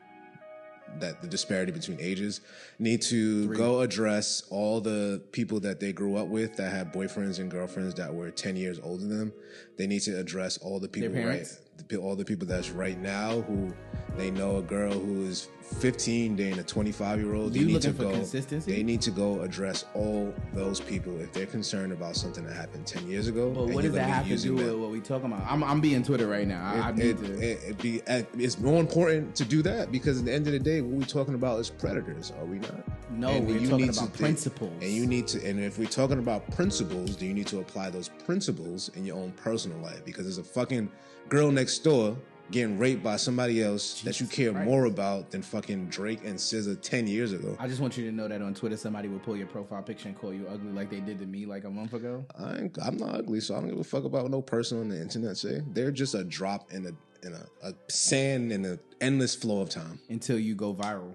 that 1.00 1.20
the 1.20 1.28
disparity 1.28 1.72
between 1.72 1.98
ages 2.00 2.40
need 2.78 3.02
to 3.02 3.52
go 3.54 3.80
address 3.80 4.44
all 4.50 4.80
the 4.80 5.20
people 5.32 5.60
that 5.60 5.80
they 5.80 5.92
grew 5.92 6.16
up 6.16 6.28
with 6.28 6.56
that 6.56 6.72
had 6.72 6.92
boyfriends 6.92 7.38
and 7.38 7.50
girlfriends 7.50 7.94
that 7.94 8.14
were 8.14 8.30
10 8.30 8.56
years 8.56 8.80
older 8.82 9.04
than 9.04 9.18
them. 9.18 9.32
They 9.76 9.86
need 9.86 10.00
to 10.02 10.18
address 10.18 10.58
all 10.58 10.80
the 10.80 10.88
people 10.88 11.10
right? 11.22 11.46
The, 11.88 11.96
all 11.98 12.16
the 12.16 12.24
people 12.24 12.46
that's 12.46 12.70
right 12.70 12.98
now 13.00 13.40
who 13.42 13.72
they 14.16 14.30
know 14.30 14.56
a 14.56 14.62
girl 14.62 14.92
who 14.92 15.22
is 15.26 15.48
15 15.80 16.36
dating 16.36 16.58
a 16.58 16.62
25 16.62 17.20
year 17.20 17.34
old 17.34 17.52
they 17.52 17.58
You 17.58 17.66
need 17.66 17.82
to 17.82 17.90
go 17.90 18.10
consistency? 18.10 18.72
they 18.72 18.82
need 18.82 19.02
to 19.02 19.10
go 19.10 19.42
address 19.42 19.84
all 19.94 20.32
those 20.54 20.80
people 20.80 21.20
if 21.20 21.32
they're 21.32 21.44
concerned 21.46 21.92
about 21.92 22.16
something 22.16 22.44
that 22.46 22.54
happened 22.54 22.86
10 22.86 23.08
years 23.08 23.26
ago 23.28 23.50
but 23.50 23.68
what 23.68 23.82
does 23.82 23.92
that 23.92 24.08
have 24.08 24.28
to 24.28 24.36
do 24.38 24.54
with 24.54 24.74
what 24.76 24.90
we 24.90 25.00
talking 25.00 25.26
about 25.32 25.44
i'm, 25.50 25.62
I'm 25.64 25.80
being 25.80 26.02
twitter 26.04 26.26
right 26.28 26.46
now 26.46 26.64
i, 26.64 26.88
I 26.88 26.90
it, 26.96 27.18
to 27.18 27.32
it, 27.40 27.58
it 27.70 27.78
be, 27.78 28.00
it's 28.42 28.58
more 28.60 28.78
important 28.80 29.34
to 29.36 29.44
do 29.44 29.60
that 29.62 29.90
because 29.92 30.20
at 30.20 30.24
the 30.24 30.32
end 30.32 30.46
of 30.46 30.52
the 30.52 30.58
day, 30.60 30.80
what 30.80 30.92
we're 31.00 31.04
talking 31.04 31.34
about 31.34 31.58
is 31.60 31.68
predators, 31.68 32.32
are 32.38 32.44
we 32.44 32.58
not? 32.60 33.10
no 33.10 33.28
And 33.28 33.46
we're 33.46 33.58
talking 33.60 33.86
need 33.86 33.92
to 33.94 34.00
about 34.00 34.08
think- 34.10 34.14
principles 34.18 34.72
And 34.82 34.90
you 34.90 35.06
need 35.06 35.26
to, 35.28 35.44
and 35.46 35.60
if 35.60 35.78
we're 35.78 35.86
talking 35.88 36.18
about 36.18 36.48
principles, 36.52 37.16
do 37.16 37.26
you 37.26 37.34
need 37.34 37.46
to 37.48 37.58
apply 37.60 37.90
those 37.90 38.08
principles 38.24 38.88
in 38.94 39.04
your 39.04 39.16
own 39.16 39.32
personal 39.32 39.78
life? 39.78 40.04
Because 40.04 40.24
there's 40.24 40.38
a 40.38 40.44
fucking 40.44 40.90
girl 41.28 41.50
next 41.50 41.78
door 41.80 42.16
getting 42.50 42.78
raped 42.78 43.02
by 43.02 43.16
somebody 43.16 43.62
else 43.62 44.02
that 44.02 44.20
you 44.20 44.26
care 44.26 44.52
Christ. 44.52 44.66
more 44.66 44.84
about 44.84 45.30
than 45.30 45.42
fucking 45.42 45.86
Drake 45.88 46.20
and 46.24 46.38
SZA 46.38 46.80
ten 46.80 47.06
years 47.06 47.32
ago. 47.32 47.56
I 47.58 47.66
just 47.66 47.80
want 47.80 47.96
you 47.96 48.04
to 48.06 48.12
know 48.12 48.28
that 48.28 48.40
on 48.40 48.54
Twitter, 48.54 48.76
somebody 48.76 49.08
will 49.08 49.18
pull 49.18 49.36
your 49.36 49.48
profile 49.48 49.82
picture 49.82 50.08
and 50.08 50.16
call 50.16 50.32
you 50.32 50.46
ugly 50.48 50.70
like 50.72 50.90
they 50.90 51.00
did 51.00 51.18
to 51.18 51.26
me 51.26 51.46
like 51.46 51.64
a 51.64 51.70
month 51.70 51.92
ago. 51.94 52.24
I 52.38 52.58
ain't, 52.58 52.78
I'm 52.80 52.96
not 52.96 53.16
ugly, 53.16 53.40
so 53.40 53.56
I 53.56 53.60
don't 53.60 53.70
give 53.70 53.78
a 53.78 53.84
fuck 53.84 54.04
about 54.04 54.22
what 54.22 54.30
no 54.30 54.42
person 54.42 54.80
on 54.80 54.88
the 54.88 55.00
internet 55.00 55.36
say. 55.36 55.62
They're 55.72 55.90
just 55.90 56.14
a 56.14 56.24
drop 56.24 56.72
in 56.72 56.86
a 56.86 57.26
in 57.26 57.32
a, 57.32 57.46
a 57.68 57.74
sand 57.90 58.52
in 58.52 58.64
an 58.64 58.78
endless 59.00 59.34
flow 59.34 59.62
of 59.62 59.70
time. 59.70 59.98
Until 60.08 60.38
you 60.38 60.54
go 60.54 60.74
viral. 60.74 61.14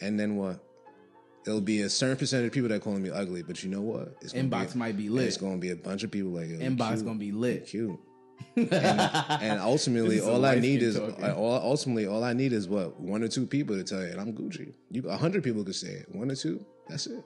And 0.00 0.18
then 0.18 0.36
what? 0.36 0.64
It'll 1.46 1.60
be 1.60 1.82
a 1.82 1.90
certain 1.90 2.16
percentage 2.16 2.48
of 2.48 2.52
people 2.52 2.68
that 2.68 2.82
calling 2.82 3.02
me 3.02 3.10
ugly, 3.10 3.42
but 3.42 3.62
you 3.62 3.70
know 3.70 3.80
what? 3.80 4.16
It's 4.20 4.32
Inbox 4.34 4.74
be, 4.74 4.78
might 4.78 4.96
be 4.96 5.08
lit. 5.08 5.26
It's 5.26 5.36
gonna 5.36 5.56
be 5.56 5.70
a 5.70 5.76
bunch 5.76 6.04
of 6.04 6.10
people 6.10 6.30
like 6.30 6.48
Inbox 6.48 6.94
cute, 6.94 7.04
gonna 7.04 7.18
be 7.18 7.32
lit. 7.32 7.66
cute. 7.66 7.98
And, 8.56 8.72
and 8.72 9.60
ultimately, 9.60 10.16
This 10.16 10.18
is 10.20 10.24
some 10.24 10.34
all 10.34 10.44
I 10.44 10.56
need 10.56 10.82
is. 10.82 10.98
I- 10.98 11.02
uh, 11.30 11.34
all, 11.34 11.54
ultimately 11.62 12.06
all 12.06 12.22
I 12.24 12.32
need 12.32 12.52
is 12.52 12.68
what 12.68 12.98
one 13.00 13.22
or 13.22 13.28
two 13.28 13.46
people 13.46 13.76
to 13.76 13.84
tell 13.84 14.00
you, 14.02 14.08
and 14.10 14.20
I'm 14.20 14.32
Gucci. 14.32 14.72
You 14.90 15.08
a 15.08 15.16
hundred 15.16 15.42
people 15.44 15.64
could 15.64 15.74
say 15.74 15.88
it, 15.88 16.14
one 16.14 16.30
or 16.30 16.34
two, 16.36 16.64
that's 16.88 17.06
it. 17.06 17.24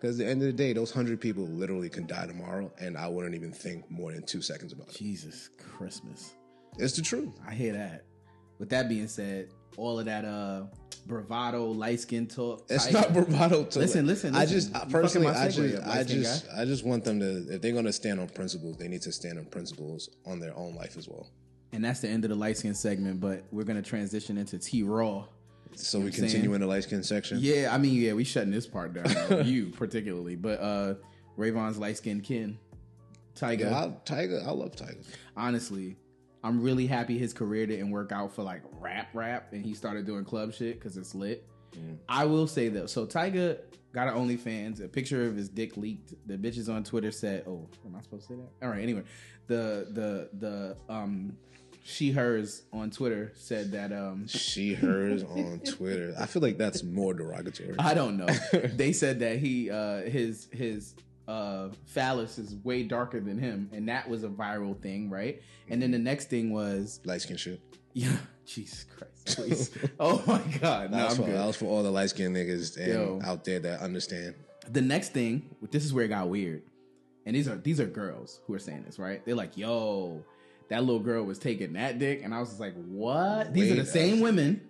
Because 0.00 0.20
at 0.20 0.26
the 0.26 0.30
end 0.30 0.42
of 0.42 0.46
the 0.48 0.52
day, 0.52 0.72
those 0.74 0.90
hundred 0.92 1.20
people 1.20 1.44
literally 1.44 1.88
can 1.88 2.06
die 2.06 2.26
tomorrow, 2.26 2.70
and 2.78 2.98
I 2.98 3.08
wouldn't 3.08 3.34
even 3.34 3.50
think 3.52 3.90
more 3.90 4.12
than 4.12 4.24
two 4.26 4.42
seconds 4.42 4.72
about 4.72 4.88
it. 4.88 4.94
Jesus 4.96 5.48
Christmas. 5.58 6.34
It's 6.78 6.94
the 6.96 7.02
truth. 7.02 7.30
I 7.48 7.54
hear 7.54 7.72
that. 7.72 8.04
With 8.58 8.68
that 8.70 8.88
being 8.90 9.08
said, 9.08 9.48
all 9.76 9.98
of 9.98 10.06
that 10.06 10.24
uh 10.24 10.64
bravado, 11.06 11.66
light 11.66 12.00
skin 12.00 12.26
talk. 12.26 12.66
It's 12.68 12.90
not 12.90 13.12
bravado. 13.12 13.64
To 13.64 13.78
Listen, 13.78 14.06
listen, 14.06 14.34
I 14.34 14.46
just 14.46 14.74
I 14.74 14.84
personally, 14.84 15.28
I 15.28 15.48
just, 15.48 15.86
I 15.86 16.02
just, 16.02 16.46
I 16.58 16.64
just 16.64 16.84
want 16.84 17.04
them 17.04 17.20
to. 17.20 17.54
If 17.54 17.62
they're 17.62 17.72
going 17.72 17.84
to 17.84 17.92
stand 17.92 18.20
on 18.20 18.28
principles, 18.28 18.76
they 18.76 18.88
need 18.88 19.02
to 19.02 19.12
stand 19.12 19.38
on 19.38 19.44
principles 19.46 20.10
on 20.26 20.40
their 20.40 20.56
own 20.56 20.74
life 20.74 20.96
as 20.96 21.08
well. 21.08 21.28
And 21.72 21.84
that's 21.84 22.00
the 22.00 22.08
end 22.08 22.24
of 22.24 22.30
the 22.30 22.36
light 22.36 22.56
skin 22.56 22.74
segment, 22.74 23.20
but 23.20 23.44
we're 23.50 23.64
gonna 23.64 23.82
transition 23.82 24.38
into 24.38 24.58
T 24.58 24.82
Raw. 24.82 25.26
So 25.74 25.98
we 25.98 26.06
what 26.06 26.14
I'm 26.14 26.20
continue 26.20 26.54
in 26.54 26.60
the 26.60 26.66
light 26.66 26.84
skin 26.84 27.02
section. 27.02 27.38
Yeah, 27.40 27.70
I 27.72 27.78
mean, 27.78 28.00
yeah, 28.00 28.14
we 28.14 28.24
shutting 28.24 28.50
this 28.50 28.66
part 28.66 28.94
down. 28.94 29.44
you 29.46 29.66
particularly, 29.66 30.36
but 30.36 30.60
uh 30.60 30.94
Rayvon's 31.36 31.76
light 31.78 31.98
skin 31.98 32.20
kin. 32.20 32.58
Tyga. 33.34 33.60
Yeah, 33.60 33.78
I, 33.78 33.88
Tyga, 34.06 34.46
I 34.46 34.50
love 34.52 34.72
Tyga. 34.72 35.04
honestly, 35.36 35.96
I'm 36.46 36.62
really 36.62 36.86
happy 36.86 37.18
his 37.18 37.32
career 37.32 37.66
didn't 37.66 37.90
work 37.90 38.12
out 38.12 38.32
for 38.32 38.42
like 38.44 38.62
rap 38.78 39.08
rap 39.14 39.52
and 39.52 39.64
he 39.64 39.74
started 39.74 40.06
doing 40.06 40.24
club 40.24 40.54
shit 40.54 40.78
because 40.78 40.96
it's 40.96 41.14
lit. 41.14 41.44
I 42.08 42.24
will 42.24 42.46
say 42.46 42.68
though, 42.68 42.86
so 42.86 43.04
Tyga 43.04 43.58
got 43.92 44.08
an 44.08 44.14
OnlyFans. 44.14 44.82
A 44.82 44.88
picture 44.88 45.26
of 45.26 45.36
his 45.36 45.48
dick 45.48 45.76
leaked. 45.76 46.14
The 46.26 46.38
bitches 46.38 46.72
on 46.72 46.84
Twitter 46.84 47.10
said, 47.10 47.44
"Oh, 47.46 47.68
am 47.84 47.96
I 47.96 48.02
supposed 48.02 48.28
to 48.28 48.34
say 48.34 48.40
that?" 48.40 48.64
All 48.66 48.70
right. 48.72 48.82
Anyway, 48.82 49.02
the 49.46 49.88
the 49.90 50.30
the 50.38 50.76
um 50.88 51.36
she 51.84 52.10
hers 52.12 52.62
on 52.72 52.90
Twitter 52.90 53.32
said 53.34 53.72
that 53.72 53.92
um 53.92 54.26
She, 54.26 54.74
hers 54.74 55.22
on 55.24 55.60
Twitter. 55.66 56.14
I 56.18 56.26
feel 56.26 56.42
like 56.42 56.58
that's 56.58 56.82
more 56.82 57.12
derogatory. 57.12 57.74
I 57.78 57.92
don't 57.94 58.16
know. 58.16 58.26
they 58.74 58.92
said 58.92 59.18
that 59.20 59.38
he 59.38 59.70
uh 59.70 60.02
his 60.02 60.48
his 60.52 60.94
uh 61.28 61.68
phallus 61.86 62.38
is 62.38 62.54
way 62.64 62.82
darker 62.82 63.20
than 63.20 63.38
him, 63.38 63.68
and 63.72 63.88
that 63.88 64.08
was 64.08 64.24
a 64.24 64.28
viral 64.28 64.80
thing, 64.80 65.10
right? 65.10 65.42
And 65.68 65.82
then 65.82 65.90
the 65.90 65.98
next 65.98 66.28
thing 66.30 66.52
was 66.52 67.00
light 67.04 67.22
skin 67.22 67.36
shit. 67.36 67.60
yeah, 67.94 68.16
Jesus 68.44 68.84
Christ, 68.84 69.36
please. 69.38 69.70
oh 70.00 70.22
my 70.26 70.40
God, 70.60 70.90
no, 70.90 70.98
That, 70.98 71.08
was 71.08 71.16
for, 71.16 71.22
that 71.24 71.46
was 71.46 71.56
for 71.56 71.64
all 71.66 71.82
the 71.82 71.90
light 71.90 72.10
skin 72.10 72.32
niggas 72.32 72.76
and 72.76 72.92
Yo. 72.92 73.20
out 73.24 73.44
there 73.44 73.58
that 73.60 73.80
understand. 73.80 74.34
The 74.70 74.80
next 74.82 75.12
thing, 75.12 75.54
this 75.70 75.84
is 75.84 75.92
where 75.92 76.04
it 76.04 76.08
got 76.08 76.28
weird, 76.28 76.62
and 77.24 77.34
these 77.34 77.48
are 77.48 77.56
these 77.56 77.80
are 77.80 77.86
girls 77.86 78.40
who 78.46 78.54
are 78.54 78.58
saying 78.58 78.84
this, 78.84 78.98
right? 78.98 79.24
They're 79.24 79.34
like, 79.36 79.56
"Yo, 79.56 80.24
that 80.68 80.82
little 80.84 81.00
girl 81.00 81.24
was 81.24 81.38
taking 81.38 81.72
that 81.74 81.98
dick," 81.98 82.22
and 82.24 82.32
I 82.34 82.40
was 82.40 82.48
just 82.50 82.60
like, 82.60 82.74
"What?" 82.74 83.52
These 83.52 83.72
are 83.72 83.76
the 83.76 83.86
same 83.86 84.18
uh, 84.20 84.22
women 84.22 84.60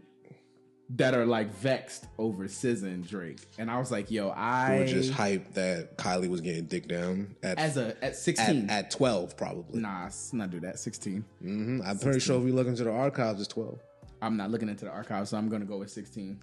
that 0.91 1.15
are 1.15 1.27
like 1.27 1.53
vexed 1.53 2.07
over 2.19 2.45
SZA 2.45 2.85
and 2.85 3.07
Drake, 3.07 3.41
and 3.59 3.71
I 3.71 3.79
was 3.79 3.91
like, 3.91 4.11
"Yo, 4.11 4.29
I 4.29 4.79
were 4.79 4.87
just 4.87 5.13
hyped 5.13 5.55
that 5.55 5.97
Kylie 5.99 6.29
was 6.29 6.41
getting 6.41 6.67
dick 6.67 6.87
down 6.87 7.35
at 7.43 7.59
as 7.59 7.77
a 7.77 7.89
at 7.89 8.03
at, 8.03 8.17
16." 8.17 8.71
at 8.71 8.91
12, 8.91 9.37
probably. 9.37 9.81
Nah, 9.81 10.05
let's 10.05 10.33
not 10.33 10.51
do 10.51 10.61
that. 10.61 10.79
16. 10.79 11.25
hmm 11.41 11.81
I'm 11.85 11.99
pretty 11.99 12.21
sure 12.21 12.37
if 12.39 12.45
we 12.45 12.53
look 12.53 12.69
into 12.69 12.85
the 12.85 12.93
archives, 12.93 13.41
it's 13.41 13.49
12. 13.53 13.81
I'm 14.23 14.37
not 14.37 14.51
looking 14.51 14.69
into 14.69 14.85
the 14.85 14.91
archives, 14.93 15.31
so 15.31 15.37
I'm 15.39 15.49
gonna 15.49 15.65
go 15.65 15.79
with 15.79 15.91
16. 15.91 16.41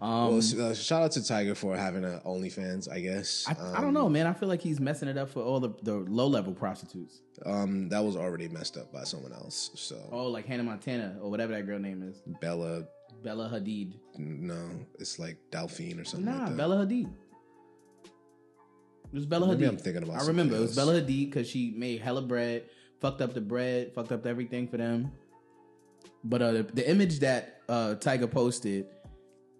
Um, 0.00 0.08
Well, 0.10 0.38
uh, 0.70 0.74
shout 0.74 1.02
out 1.02 1.12
to 1.12 1.20
Tyga 1.20 1.56
for 1.56 1.76
having 1.76 2.04
a 2.04 2.20
OnlyFans, 2.24 2.88
I 2.92 3.00
guess. 3.00 3.46
I, 3.48 3.78
I 3.78 3.80
don't 3.80 3.94
know, 3.94 4.08
man. 4.08 4.26
I 4.28 4.32
feel 4.32 4.48
like 4.48 4.60
he's 4.60 4.78
messing 4.78 5.08
it 5.08 5.18
up 5.18 5.28
for 5.30 5.42
all 5.42 5.58
the, 5.58 5.70
the 5.82 5.94
low 5.94 6.28
level 6.28 6.52
prostitutes. 6.52 7.20
Um, 7.44 7.88
that 7.88 8.04
was 8.04 8.14
already 8.16 8.48
messed 8.48 8.76
up 8.76 8.92
by 8.92 9.02
someone 9.04 9.32
else. 9.32 9.70
So 9.74 9.96
Oh, 10.12 10.26
like 10.28 10.46
Hannah 10.46 10.62
Montana 10.62 11.16
or 11.20 11.30
whatever 11.30 11.52
that 11.54 11.66
girl 11.66 11.78
name 11.80 12.02
is, 12.02 12.20
Bella, 12.40 12.84
Bella 13.22 13.50
Hadid. 13.52 13.94
no, 14.16 14.68
it's 14.98 15.18
like 15.18 15.36
Delphine 15.50 15.98
or 16.00 16.04
something 16.04 16.26
Nah, 16.26 16.38
like 16.40 16.48
that. 16.50 16.56
Bella 16.56 16.86
Hadid. 16.86 17.10
It 18.04 19.14
was 19.14 19.26
Bella 19.26 19.48
Maybe 19.48 19.64
Hadid. 19.64 19.68
I'm 19.68 19.76
thinking 19.78 20.02
about 20.02 20.22
I 20.22 20.26
remember 20.26 20.56
it 20.56 20.60
was. 20.60 20.76
Bella 20.76 21.00
Hadid 21.00 21.26
because 21.30 21.48
she 21.48 21.72
made 21.76 22.00
hella 22.00 22.22
bread, 22.22 22.64
fucked 23.00 23.20
up 23.22 23.32
the 23.34 23.40
bread, 23.40 23.92
fucked 23.94 24.12
up 24.12 24.26
everything 24.26 24.68
for 24.68 24.76
them. 24.76 25.10
But 26.24 26.42
uh, 26.42 26.52
the, 26.52 26.62
the 26.64 26.90
image 26.90 27.20
that 27.20 27.62
uh, 27.68 27.94
Tyga 27.98 28.30
posted 28.30 28.86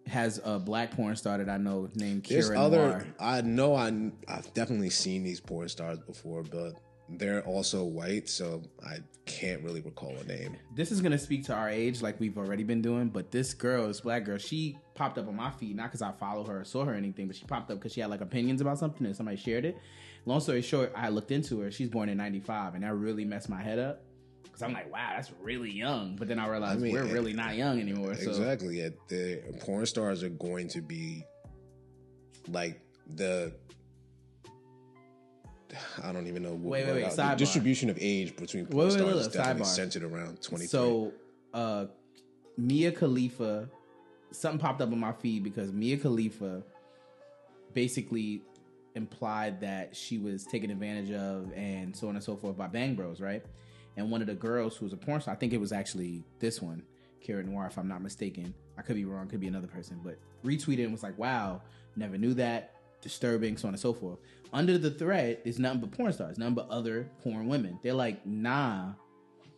has 0.07 0.41
a 0.45 0.59
black 0.59 0.91
porn 0.93 1.15
star 1.17 1.39
that 1.39 1.49
I 1.49 1.57
know 1.59 1.89
named 1.95 2.27
There's 2.29 2.51
Kira 2.51 2.59
other. 2.59 2.77
Noir. 2.89 3.07
I 3.21 3.41
know. 3.43 3.75
I 3.75 4.11
I've 4.27 4.53
definitely 4.55 4.91
seen 4.91 5.23
these 5.23 5.41
porn 5.41 5.69
stars 5.69 5.99
before, 5.99 6.43
but 6.43 6.75
they're 7.09 7.43
also 7.43 7.85
white, 7.85 8.29
so 8.29 8.63
I 8.85 8.99
can't 9.25 9.63
really 9.63 9.81
recall 9.81 10.17
a 10.17 10.25
name. 10.25 10.57
this 10.75 10.91
is 10.91 11.01
gonna 11.01 11.19
speak 11.19 11.45
to 11.45 11.55
our 11.55 11.69
age, 11.69 12.03
like 12.03 12.19
we've 12.21 12.39
already 12.39 12.65
been 12.65 12.83
doing. 12.83 13.09
But 13.09 13.31
this 13.31 13.55
girl, 13.55 13.89
this 13.89 14.01
black 14.01 14.25
girl, 14.25 14.39
she 14.39 14.79
popped 14.95 15.19
up 15.19 15.29
on 15.29 15.37
my 15.37 15.51
feed 15.51 15.77
not 15.77 15.85
because 15.85 16.03
I 16.03 16.13
follow 16.13 16.45
her 16.45 16.61
or 16.61 16.65
saw 16.65 16.85
her 16.85 16.93
or 16.93 16.97
anything, 16.97 17.27
but 17.27 17.37
she 17.37 17.45
popped 17.45 17.71
up 17.71 17.79
because 17.79 17.93
she 17.93 18.01
had 18.01 18.11
like 18.11 18.21
opinions 18.21 18.61
about 18.61 18.79
something 18.79 19.07
and 19.07 19.17
somebody 19.17 19.37
shared 19.37 19.65
it. 19.65 19.77
Long 20.25 20.41
story 20.41 20.63
short, 20.63 20.93
I 20.95 21.09
looked 21.09 21.31
into 21.31 21.61
her. 21.61 21.71
She's 21.71 21.89
born 21.89 22.09
in 22.09 22.19
'95, 22.19 22.75
and 22.75 22.85
that 22.85 22.95
really 22.95 23.25
messed 23.25 23.49
my 23.49 23.63
head 23.63 23.79
up 23.79 24.03
because 24.59 24.63
I'm 24.63 24.73
like, 24.73 24.93
wow, 24.93 25.13
that's 25.15 25.31
really 25.41 25.71
young. 25.71 26.17
But 26.17 26.29
then 26.29 26.39
I 26.39 26.49
realized 26.49 26.81
I 26.81 26.83
mean, 26.83 26.93
we're 26.93 27.05
really 27.05 27.33
eh, 27.33 27.37
not 27.37 27.55
young 27.55 27.81
anymore. 27.81 28.15
So 28.15 28.31
Exactly. 28.31 28.81
Yeah, 28.81 28.89
the 29.09 29.43
porn 29.61 29.87
stars 29.87 30.23
are 30.23 30.29
going 30.31 30.69
to 30.69 30.81
be 30.83 31.25
like 32.49 32.81
the. 33.15 33.53
I 36.03 36.13
don't 36.13 36.27
even 36.27 36.43
know. 36.43 36.51
What 36.53 36.71
Wait, 36.73 36.87
wait, 36.87 36.95
wait, 37.05 37.13
sidebar. 37.13 37.31
the 37.33 37.37
distribution 37.37 37.91
of 37.91 37.99
age 38.01 38.35
between 38.37 38.67
porn 38.67 38.79
Wait, 38.79 38.85
wait, 38.87 38.93
stars 39.01 39.15
wait, 39.15 39.21
is 39.21 39.29
definitely 39.29 39.63
sidebar. 39.63 39.67
centered 39.67 40.03
around 40.05 40.43
twenty. 40.43 40.67
So, 40.67 41.13
uh, 41.53 41.87
Mia 42.57 42.93
Khalifa, 42.93 43.69
something 44.31 44.59
popped 44.59 44.81
up 44.81 44.91
on 44.93 44.99
my 44.99 45.13
feed 45.13 45.45
because 45.45 45.73
Mia 45.73 45.97
Khalifa 45.99 46.63
basically 47.75 48.43
implied 48.95 49.61
that 49.61 49.95
she 49.95 50.19
was 50.19 50.45
taken 50.45 50.71
advantage 50.71 51.13
of 51.13 51.53
and 51.55 51.95
so 51.95 52.09
on 52.09 52.15
and 52.17 52.25
so 52.25 52.37
forth 52.37 52.57
by 52.57 52.67
Bang 52.67 52.95
Bros, 52.95 53.21
right? 53.21 53.45
And 53.97 54.11
one 54.11 54.21
of 54.21 54.27
the 54.27 54.35
girls 54.35 54.77
who 54.77 54.87
was 54.87 54.93
a 54.93 54.97
porn 54.97 55.21
star, 55.21 55.35
I 55.35 55.37
think 55.37 55.53
it 55.53 55.61
was 55.61 55.73
actually 55.73 56.25
this 56.39 56.63
one, 56.63 56.83
Karen 57.21 57.51
Noir, 57.51 57.67
if 57.67 57.79
I'm 57.79 57.89
not 57.89 58.03
mistaken. 58.03 58.55
I 58.77 58.83
could 58.83 58.97
be 58.97 59.05
wrong, 59.05 59.27
could 59.29 59.41
be 59.41 59.49
another 59.49 59.67
person, 59.67 60.01
but 60.05 60.19
retweeted 60.45 60.85
and 60.85 60.93
was 60.93 61.03
like, 61.03 61.19
wow, 61.19 61.61
never 61.97 62.17
knew 62.17 62.33
that, 62.35 62.75
disturbing, 63.01 63.57
so 63.57 63.69
on 63.69 63.75
and 63.75 63.81
so 63.81 63.93
forth. 63.93 64.19
Under 64.53 64.79
the 64.79 64.91
thread 64.91 65.39
is 65.45 65.59
nothing 65.59 65.81
but 65.81 65.93
porn 65.93 66.13
stars, 66.13 66.39
nothing 66.39 66.55
but 66.55 66.69
other 66.71 67.11
porn 67.23 67.49
women. 67.49 67.79
They're 67.83 67.93
like, 67.93 68.25
nah, 68.27 68.93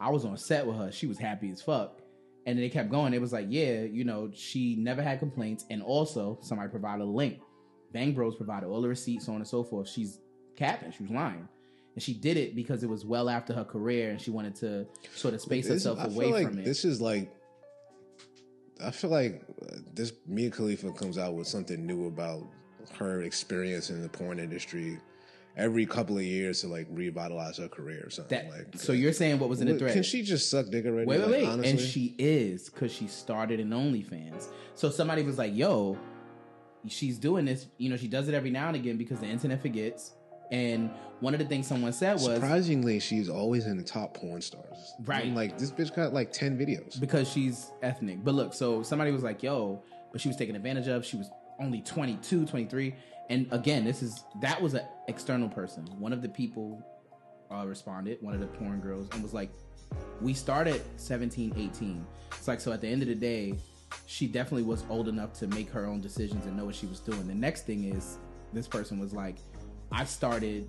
I 0.00 0.10
was 0.10 0.24
on 0.24 0.36
set 0.36 0.66
with 0.66 0.76
her. 0.76 0.90
She 0.90 1.06
was 1.06 1.18
happy 1.18 1.50
as 1.50 1.62
fuck. 1.62 2.00
And 2.46 2.58
then 2.58 2.64
they 2.64 2.70
kept 2.70 2.90
going. 2.90 3.12
It 3.14 3.20
was 3.20 3.32
like, 3.32 3.46
yeah, 3.48 3.82
you 3.82 4.02
know, 4.04 4.30
she 4.34 4.74
never 4.76 5.02
had 5.02 5.18
complaints. 5.18 5.64
And 5.70 5.82
also, 5.82 6.38
somebody 6.40 6.70
provided 6.70 7.04
a 7.04 7.06
link. 7.06 7.40
Bang 7.92 8.12
Bros 8.12 8.34
provided 8.34 8.66
all 8.66 8.80
the 8.80 8.88
receipts, 8.88 9.26
so 9.26 9.32
on 9.32 9.38
and 9.38 9.46
so 9.46 9.62
forth. 9.62 9.88
She's 9.88 10.18
capping. 10.56 10.90
She 10.90 11.02
was 11.02 11.12
lying. 11.12 11.46
And 11.94 12.02
she 12.02 12.14
did 12.14 12.36
it 12.36 12.54
because 12.56 12.82
it 12.82 12.88
was 12.88 13.04
well 13.04 13.28
after 13.28 13.52
her 13.52 13.64
career 13.64 14.10
and 14.10 14.20
she 14.20 14.30
wanted 14.30 14.54
to 14.56 14.86
sort 15.14 15.34
of 15.34 15.40
space 15.40 15.64
This- 15.66 15.84
herself 15.84 15.98
I 16.00 16.04
away 16.04 16.32
like 16.32 16.46
from 16.48 16.58
it. 16.58 16.64
This 16.64 16.84
is 16.84 17.00
like. 17.00 17.30
I 18.82 18.90
feel 18.90 19.10
like 19.10 19.42
this 19.92 20.12
Mia 20.26 20.50
Khalifa 20.50 20.92
comes 20.92 21.18
out 21.18 21.34
with 21.34 21.46
something 21.46 21.84
new 21.84 22.06
about 22.06 22.48
her 22.98 23.22
experience 23.22 23.90
in 23.90 24.02
the 24.02 24.08
porn 24.08 24.38
industry 24.38 24.98
every 25.56 25.84
couple 25.84 26.16
of 26.16 26.22
years 26.22 26.60
to 26.60 26.68
like 26.68 26.86
revitalize 26.90 27.58
her 27.58 27.68
career 27.68 28.04
or 28.06 28.10
something. 28.10 28.38
that, 28.38 28.50
like, 28.50 28.66
so 28.76 28.92
you're 28.92 29.12
saying 29.12 29.38
what 29.38 29.48
was 29.48 29.60
in 29.60 29.68
the 29.68 29.78
thread? 29.78 29.92
Can 29.92 30.02
she 30.02 30.22
just 30.22 30.50
suck 30.50 30.66
dick 30.70 30.86
already? 30.86 31.06
Wait, 31.06 31.20
wait, 31.20 31.30
wait. 31.30 31.46
honestly? 31.46 31.70
And 31.70 31.80
she 31.80 32.14
is 32.18 32.68
because 32.68 32.92
she 32.92 33.06
started 33.06 33.60
in 33.60 33.70
OnlyFans. 33.70 34.48
So 34.74 34.90
somebody 34.90 35.22
was 35.22 35.38
like, 35.38 35.54
yo, 35.54 35.98
she's 36.88 37.18
doing 37.18 37.44
this. 37.44 37.66
You 37.78 37.90
know, 37.90 37.96
she 37.96 38.08
does 38.08 38.28
it 38.28 38.34
every 38.34 38.50
now 38.50 38.68
and 38.68 38.76
again 38.76 38.96
because 38.96 39.20
the 39.20 39.26
internet 39.26 39.60
forgets. 39.60 40.12
And 40.50 40.90
one 41.20 41.32
of 41.32 41.38
the 41.38 41.46
things 41.46 41.66
someone 41.66 41.92
said 41.92 42.14
was 42.14 42.24
Surprisingly, 42.24 42.98
she's 42.98 43.28
always 43.28 43.66
in 43.66 43.76
the 43.76 43.84
top 43.84 44.14
porn 44.14 44.40
stars. 44.40 44.94
Right. 45.04 45.26
I'm 45.26 45.34
like, 45.34 45.58
this 45.58 45.70
bitch 45.70 45.94
got 45.94 46.12
like 46.12 46.32
10 46.32 46.58
videos. 46.58 46.98
because 46.98 47.30
she's 47.30 47.70
ethnic. 47.82 48.24
But 48.24 48.34
look, 48.34 48.54
so 48.54 48.82
somebody 48.82 49.12
was 49.12 49.22
like, 49.22 49.42
yo, 49.42 49.82
but 50.10 50.20
she 50.20 50.28
was 50.28 50.36
taken 50.36 50.56
advantage 50.56 50.88
of. 50.88 51.04
She 51.04 51.16
was 51.16 51.30
only 51.60 51.80
22, 51.82 52.46
23. 52.46 52.94
And 53.28 53.46
again, 53.52 53.84
this 53.84 54.02
is 54.02 54.24
that 54.40 54.60
was 54.60 54.74
an 54.74 54.82
external 55.08 55.48
person. 55.48 55.84
One 55.98 56.12
of 56.12 56.22
the 56.22 56.28
people 56.28 56.82
uh, 57.50 57.66
responded, 57.66 58.18
one 58.20 58.34
of 58.34 58.40
the 58.40 58.46
porn 58.46 58.80
girls, 58.80 59.08
and 59.12 59.22
was 59.22 59.34
like, 59.34 59.50
we 60.20 60.34
started 60.34 60.82
17, 60.96 61.54
18. 61.56 62.06
It's 62.32 62.48
like, 62.48 62.60
so 62.60 62.72
at 62.72 62.80
the 62.80 62.88
end 62.88 63.02
of 63.02 63.08
the 63.08 63.14
day, 63.14 63.54
she 64.06 64.26
definitely 64.26 64.62
was 64.62 64.84
old 64.88 65.08
enough 65.08 65.32
to 65.34 65.46
make 65.48 65.68
her 65.70 65.86
own 65.86 66.00
decisions 66.00 66.46
and 66.46 66.56
know 66.56 66.64
what 66.64 66.74
she 66.74 66.86
was 66.86 67.00
doing. 67.00 67.26
The 67.26 67.34
next 67.34 67.66
thing 67.66 67.84
is, 67.84 68.18
this 68.52 68.66
person 68.66 68.98
was 68.98 69.12
like, 69.12 69.36
I 69.92 70.04
started 70.04 70.68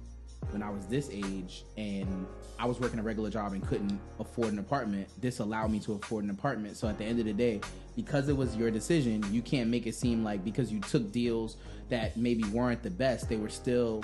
when 0.49 0.63
I 0.63 0.69
was 0.69 0.85
this 0.87 1.09
age 1.11 1.63
and 1.77 2.25
I 2.59 2.65
was 2.65 2.79
working 2.79 2.99
a 2.99 3.03
regular 3.03 3.29
job 3.29 3.53
and 3.53 3.65
couldn't 3.65 3.99
afford 4.19 4.51
an 4.51 4.59
apartment. 4.59 5.07
This 5.19 5.39
allowed 5.39 5.71
me 5.71 5.79
to 5.81 5.93
afford 5.93 6.23
an 6.23 6.29
apartment. 6.29 6.77
So 6.77 6.87
at 6.87 6.97
the 6.97 7.05
end 7.05 7.19
of 7.19 7.25
the 7.25 7.33
day, 7.33 7.61
because 7.95 8.27
it 8.29 8.35
was 8.35 8.55
your 8.55 8.71
decision, 8.71 9.23
you 9.31 9.41
can't 9.41 9.69
make 9.69 9.87
it 9.87 9.95
seem 9.95 10.23
like 10.23 10.43
because 10.43 10.71
you 10.71 10.79
took 10.81 11.11
deals 11.11 11.57
that 11.89 12.17
maybe 12.17 12.43
weren't 12.45 12.83
the 12.83 12.89
best, 12.89 13.29
they 13.29 13.37
were 13.37 13.49
still 13.49 14.03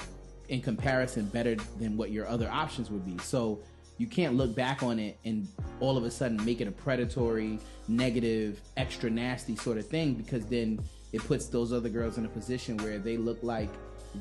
in 0.49 0.61
comparison 0.61 1.25
better 1.25 1.55
than 1.79 1.97
what 1.97 2.11
your 2.11 2.27
other 2.27 2.49
options 2.49 2.89
would 2.89 3.05
be. 3.05 3.17
So 3.23 3.59
you 3.97 4.07
can't 4.07 4.35
look 4.35 4.55
back 4.55 4.83
on 4.83 4.99
it 4.99 5.17
and 5.25 5.47
all 5.79 5.97
of 5.97 6.03
a 6.03 6.11
sudden 6.11 6.43
make 6.45 6.61
it 6.61 6.67
a 6.67 6.71
predatory, 6.71 7.59
negative, 7.87 8.61
extra 8.77 9.09
nasty 9.09 9.55
sort 9.55 9.77
of 9.77 9.87
thing 9.87 10.13
because 10.13 10.45
then 10.45 10.79
it 11.13 11.25
puts 11.25 11.47
those 11.47 11.73
other 11.73 11.89
girls 11.89 12.17
in 12.17 12.25
a 12.25 12.29
position 12.29 12.77
where 12.77 12.99
they 12.99 13.17
look 13.17 13.39
like 13.41 13.69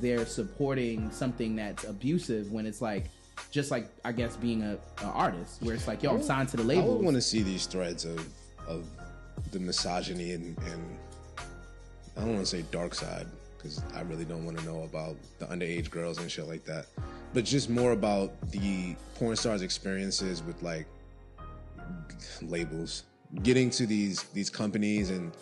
they're 0.00 0.26
supporting 0.26 1.11
something 1.11 1.56
that's 1.56 1.85
abusive 1.85 2.50
when 2.52 2.66
it's 2.66 2.80
like 2.80 3.06
just 3.50 3.70
like 3.70 3.88
I 4.04 4.12
guess 4.12 4.37
being 4.37 4.62
a, 4.62 4.78
a 5.02 5.06
artist 5.06 5.62
where 5.62 5.74
it's 5.74 5.87
like 5.87 6.02
yo 6.02 6.11
I'm 6.14 6.22
signed 6.22 6.48
to 6.50 6.56
the 6.56 6.62
I 6.62 6.66
label. 6.66 6.94
would 6.96 7.04
want 7.04 7.16
to 7.16 7.22
see 7.22 7.42
these 7.42 7.66
threads 7.66 8.04
of 8.04 8.26
of 8.66 8.85
the 9.52 9.61
misogyny 9.61 10.32
and, 10.32 10.56
and 10.59 10.98
I 12.16 12.20
don't 12.20 12.35
want 12.35 12.40
to 12.40 12.46
say 12.46 12.64
dark 12.70 12.94
side 12.94 13.26
because 13.56 13.82
I 13.94 14.00
really 14.02 14.24
don't 14.24 14.44
want 14.44 14.59
to 14.59 14.64
know 14.64 14.82
about 14.85 15.16
the 15.38 15.46
underage 15.46 15.90
girls 15.90 16.18
and 16.18 16.30
shit 16.30 16.46
like 16.48 16.64
that, 16.64 16.87
but 17.35 17.44
just 17.44 17.68
more 17.68 17.92
about 17.92 18.32
the 18.50 18.94
porn 19.16 19.37
stars' 19.37 19.62
experiences 19.62 20.42
with 20.42 20.62
like 20.62 20.87
labels, 22.42 23.04
getting 23.42 23.70
to 23.70 23.87
these 23.87 24.22
these 24.35 24.50
companies 24.50 25.11
and 25.11 25.32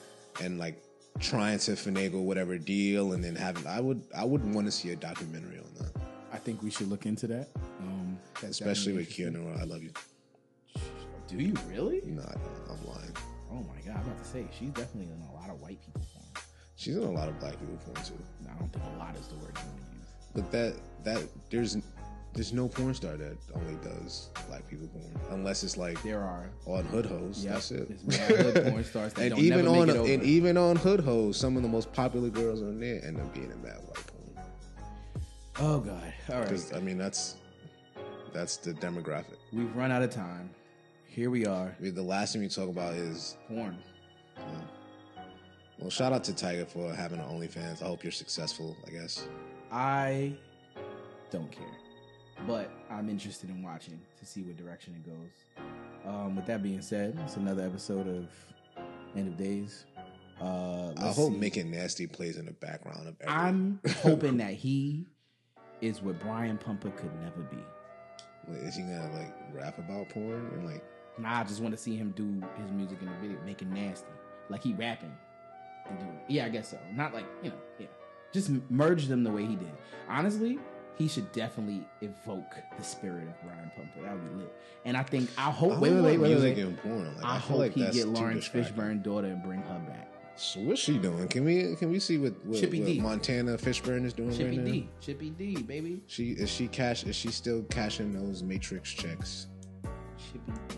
and 0.42 0.58
like 0.58 0.82
trying 1.18 1.58
to 1.58 1.72
finagle 1.72 2.24
whatever 2.24 2.58
deal 2.58 3.12
and 3.12 3.22
then 3.22 3.36
having. 3.36 3.66
I 3.66 3.80
would 3.80 4.02
I 4.16 4.24
wouldn't 4.24 4.54
want 4.54 4.66
to 4.66 4.72
see 4.72 4.90
a 4.90 4.96
documentary 4.96 5.58
on 5.58 5.74
that, 5.78 5.92
I 6.32 6.38
think 6.38 6.62
we 6.62 6.70
should 6.70 6.88
look 6.88 7.06
into 7.06 7.26
that. 7.28 7.48
Um, 7.80 8.18
especially 8.42 8.92
with 8.92 9.08
definitely 9.08 9.40
Keanu. 9.40 9.60
I 9.60 9.64
love 9.64 9.82
you. 9.82 9.90
Do 11.28 11.36
you 11.36 11.54
really? 11.68 12.02
No, 12.04 12.22
I 12.22 12.34
don't. 12.34 12.78
I'm 12.78 12.86
lying. 12.86 13.16
Oh 13.50 13.64
my 13.72 13.80
god! 13.86 14.00
I'm 14.00 14.06
about 14.06 14.18
to 14.18 14.28
say 14.28 14.46
she's 14.58 14.70
definitely 14.70 15.12
in 15.12 15.22
a 15.30 15.34
lot 15.34 15.48
of 15.48 15.60
white 15.60 15.80
people 15.80 16.02
porn. 16.12 16.44
She's 16.76 16.96
in 16.96 17.02
a 17.02 17.10
lot 17.10 17.28
of 17.28 17.38
black 17.38 17.58
people 17.60 17.78
porn 17.84 18.04
too. 18.04 18.18
No, 18.42 18.50
I 18.54 18.58
don't 18.58 18.72
think 18.72 18.84
a 18.94 18.98
lot 18.98 19.16
is 19.16 19.28
the 19.28 19.36
word 19.36 19.56
you 19.56 19.70
want 19.70 19.78
to 19.78 19.96
use. 19.96 20.08
But 20.34 20.50
that 20.50 20.74
that 21.04 21.28
there's 21.50 21.76
there's 22.34 22.52
no 22.52 22.68
porn 22.68 22.92
star 22.94 23.16
that 23.16 23.36
only 23.54 23.74
does 23.76 24.30
black 24.48 24.68
people 24.68 24.88
porn 24.88 25.10
unless 25.30 25.62
it's 25.62 25.76
like 25.76 26.02
There 26.02 26.20
are 26.20 26.50
on 26.66 26.84
Hood 26.86 27.06
Hoes. 27.06 27.44
Yep, 27.44 27.52
That's 27.54 27.70
it. 27.70 28.68
porn 28.70 28.84
stars 28.84 29.12
that 29.14 29.22
and 29.22 29.30
don't 29.30 29.38
even 29.40 29.64
never 29.64 29.78
on 29.80 29.90
over. 29.90 30.12
and 30.12 30.22
even 30.22 30.56
on 30.56 30.76
Hood 30.76 31.00
Hoes, 31.00 31.36
some 31.38 31.56
of 31.56 31.62
the 31.62 31.68
most 31.68 31.92
popular 31.92 32.28
girls 32.30 32.60
on 32.62 32.80
there 32.80 33.00
end 33.04 33.20
up 33.20 33.32
being 33.32 33.50
in 33.50 33.58
bad 33.62 33.76
white 33.86 34.06
porn. 34.06 34.46
oh 35.60 35.78
god! 35.80 36.12
All 36.30 36.36
right, 36.40 36.44
Because 36.48 36.72
I 36.72 36.80
mean 36.80 36.98
that's 36.98 37.36
that's 38.32 38.56
the 38.56 38.72
demographic. 38.74 39.36
we've 39.52 39.74
run 39.76 39.92
out 39.92 40.02
of 40.02 40.10
time. 40.10 40.50
Here 41.06 41.30
we 41.30 41.46
are, 41.46 41.72
I 41.78 41.80
mean, 41.82 41.94
the 41.94 42.02
last 42.02 42.32
thing 42.32 42.42
we 42.42 42.48
talk 42.48 42.68
about 42.68 42.94
is 42.94 43.36
porn. 43.46 43.78
well, 45.78 45.90
shout 45.90 46.12
out 46.12 46.24
to 46.24 46.32
Tyga 46.32 46.66
for 46.66 46.92
having 46.92 47.20
an 47.20 47.26
OnlyFans. 47.26 47.82
I 47.82 47.86
hope 47.86 48.02
you're 48.02 48.10
successful. 48.10 48.76
I 48.86 48.90
guess. 48.90 49.28
I 49.70 50.34
don't 51.30 51.50
care, 51.52 51.64
but 52.46 52.70
I'm 52.90 53.08
interested 53.08 53.50
in 53.50 53.62
watching 53.62 54.00
to 54.18 54.26
see 54.26 54.42
what 54.42 54.56
direction 54.56 54.94
it 54.94 55.06
goes. 55.06 55.64
Um, 56.06 56.36
with 56.36 56.46
that 56.46 56.62
being 56.62 56.82
said, 56.82 57.18
it's 57.24 57.36
another 57.36 57.62
episode 57.64 58.06
of 58.06 58.28
End 59.16 59.28
of 59.28 59.36
Days. 59.36 59.84
Uh, 60.40 60.92
I 60.98 61.12
hope 61.12 61.32
see. 61.32 61.38
Make 61.38 61.56
It 61.56 61.66
Nasty 61.66 62.06
plays 62.06 62.36
in 62.36 62.46
the 62.46 62.52
background 62.52 63.08
of 63.08 63.16
every. 63.20 63.32
I'm 63.32 63.80
hoping 64.02 64.36
that 64.38 64.52
he 64.52 65.06
is 65.80 66.02
what 66.02 66.20
Brian 66.20 66.58
Pumper 66.58 66.90
could 66.90 67.12
never 67.20 67.42
be. 67.42 67.58
Like, 68.48 68.62
is 68.62 68.76
he 68.76 68.82
gonna 68.82 69.10
like 69.14 69.34
rap 69.52 69.78
about 69.78 70.08
porn 70.10 70.50
and 70.54 70.66
like? 70.66 70.84
Nah, 71.18 71.40
I 71.40 71.44
just 71.44 71.60
want 71.60 71.74
to 71.74 71.80
see 71.80 71.96
him 71.96 72.12
do 72.16 72.24
his 72.60 72.70
music 72.72 72.98
in 73.00 73.06
the 73.06 73.14
video, 73.20 73.38
making 73.46 73.72
nasty, 73.72 74.08
like 74.48 74.62
he 74.62 74.74
rapping 74.74 75.12
and 75.88 75.98
doing. 75.98 76.10
It. 76.10 76.32
Yeah, 76.32 76.46
I 76.46 76.48
guess 76.48 76.70
so. 76.70 76.78
Not 76.94 77.14
like 77.14 77.26
you 77.42 77.50
know, 77.50 77.56
yeah. 77.78 77.86
Just 78.32 78.50
merge 78.68 79.06
them 79.06 79.22
the 79.22 79.30
way 79.30 79.46
he 79.46 79.54
did. 79.54 79.70
Honestly, 80.08 80.58
he 80.96 81.08
should 81.08 81.30
definitely 81.32 81.86
evoke 82.00 82.54
the 82.76 82.84
spirit 82.84 83.26
of 83.28 83.34
Brian 83.42 83.70
Pumper. 83.76 84.02
That 84.02 84.12
would 84.12 84.30
be 84.30 84.42
lit. 84.42 84.54
And 84.84 84.96
I 84.96 85.02
think 85.02 85.30
I 85.36 85.50
hope. 85.50 85.72
I 85.72 85.78
wait, 85.78 85.92
wait, 85.92 86.02
wait, 86.02 86.18
wait, 86.18 86.40
wait. 86.40 86.64
Like, 86.64 87.24
I, 87.24 87.36
I, 87.36 87.38
hope 87.38 87.58
like 87.58 87.72
he 87.72 87.86
get 87.90 88.08
Laurence. 88.08 88.48
Fishburne 88.48 89.02
daughter 89.02 89.28
and 89.28 89.42
bring 89.42 89.60
her 89.62 89.78
back. 89.88 90.10
So 90.36 90.60
what's 90.60 90.80
she 90.80 90.98
doing? 90.98 91.28
Can 91.28 91.44
we 91.44 91.76
can 91.76 91.90
we 91.90 92.00
see 92.00 92.18
what, 92.18 92.34
what, 92.44 92.58
Chippy 92.58 92.80
what 92.80 92.86
D. 92.86 93.00
Montana 93.00 93.56
Fishburne 93.56 94.04
is 94.04 94.12
doing 94.12 94.32
Chippy 94.32 94.58
right 94.58 94.66
now? 94.66 94.72
D, 94.72 94.88
Chippy 95.00 95.30
D, 95.30 95.62
baby, 95.62 96.02
She 96.06 96.30
is 96.30 96.50
she 96.50 96.66
cash 96.68 97.04
is 97.04 97.14
she 97.14 97.28
still 97.28 97.62
cashing 97.64 98.12
those 98.12 98.42
Matrix 98.42 98.92
checks? 98.92 99.46
Chippy 100.18 100.52
D. 100.68 100.76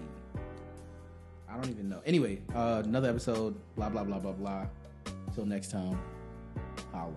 I 1.48 1.54
don't 1.54 1.70
even 1.70 1.88
know. 1.88 2.02
Anyway, 2.04 2.42
uh, 2.54 2.82
another 2.84 3.08
episode. 3.08 3.54
Blah 3.76 3.88
blah 3.88 4.04
blah 4.04 4.18
blah 4.18 4.32
blah. 4.32 4.66
Till 5.34 5.46
next 5.46 5.70
time. 5.70 5.98
Holla. 6.92 7.12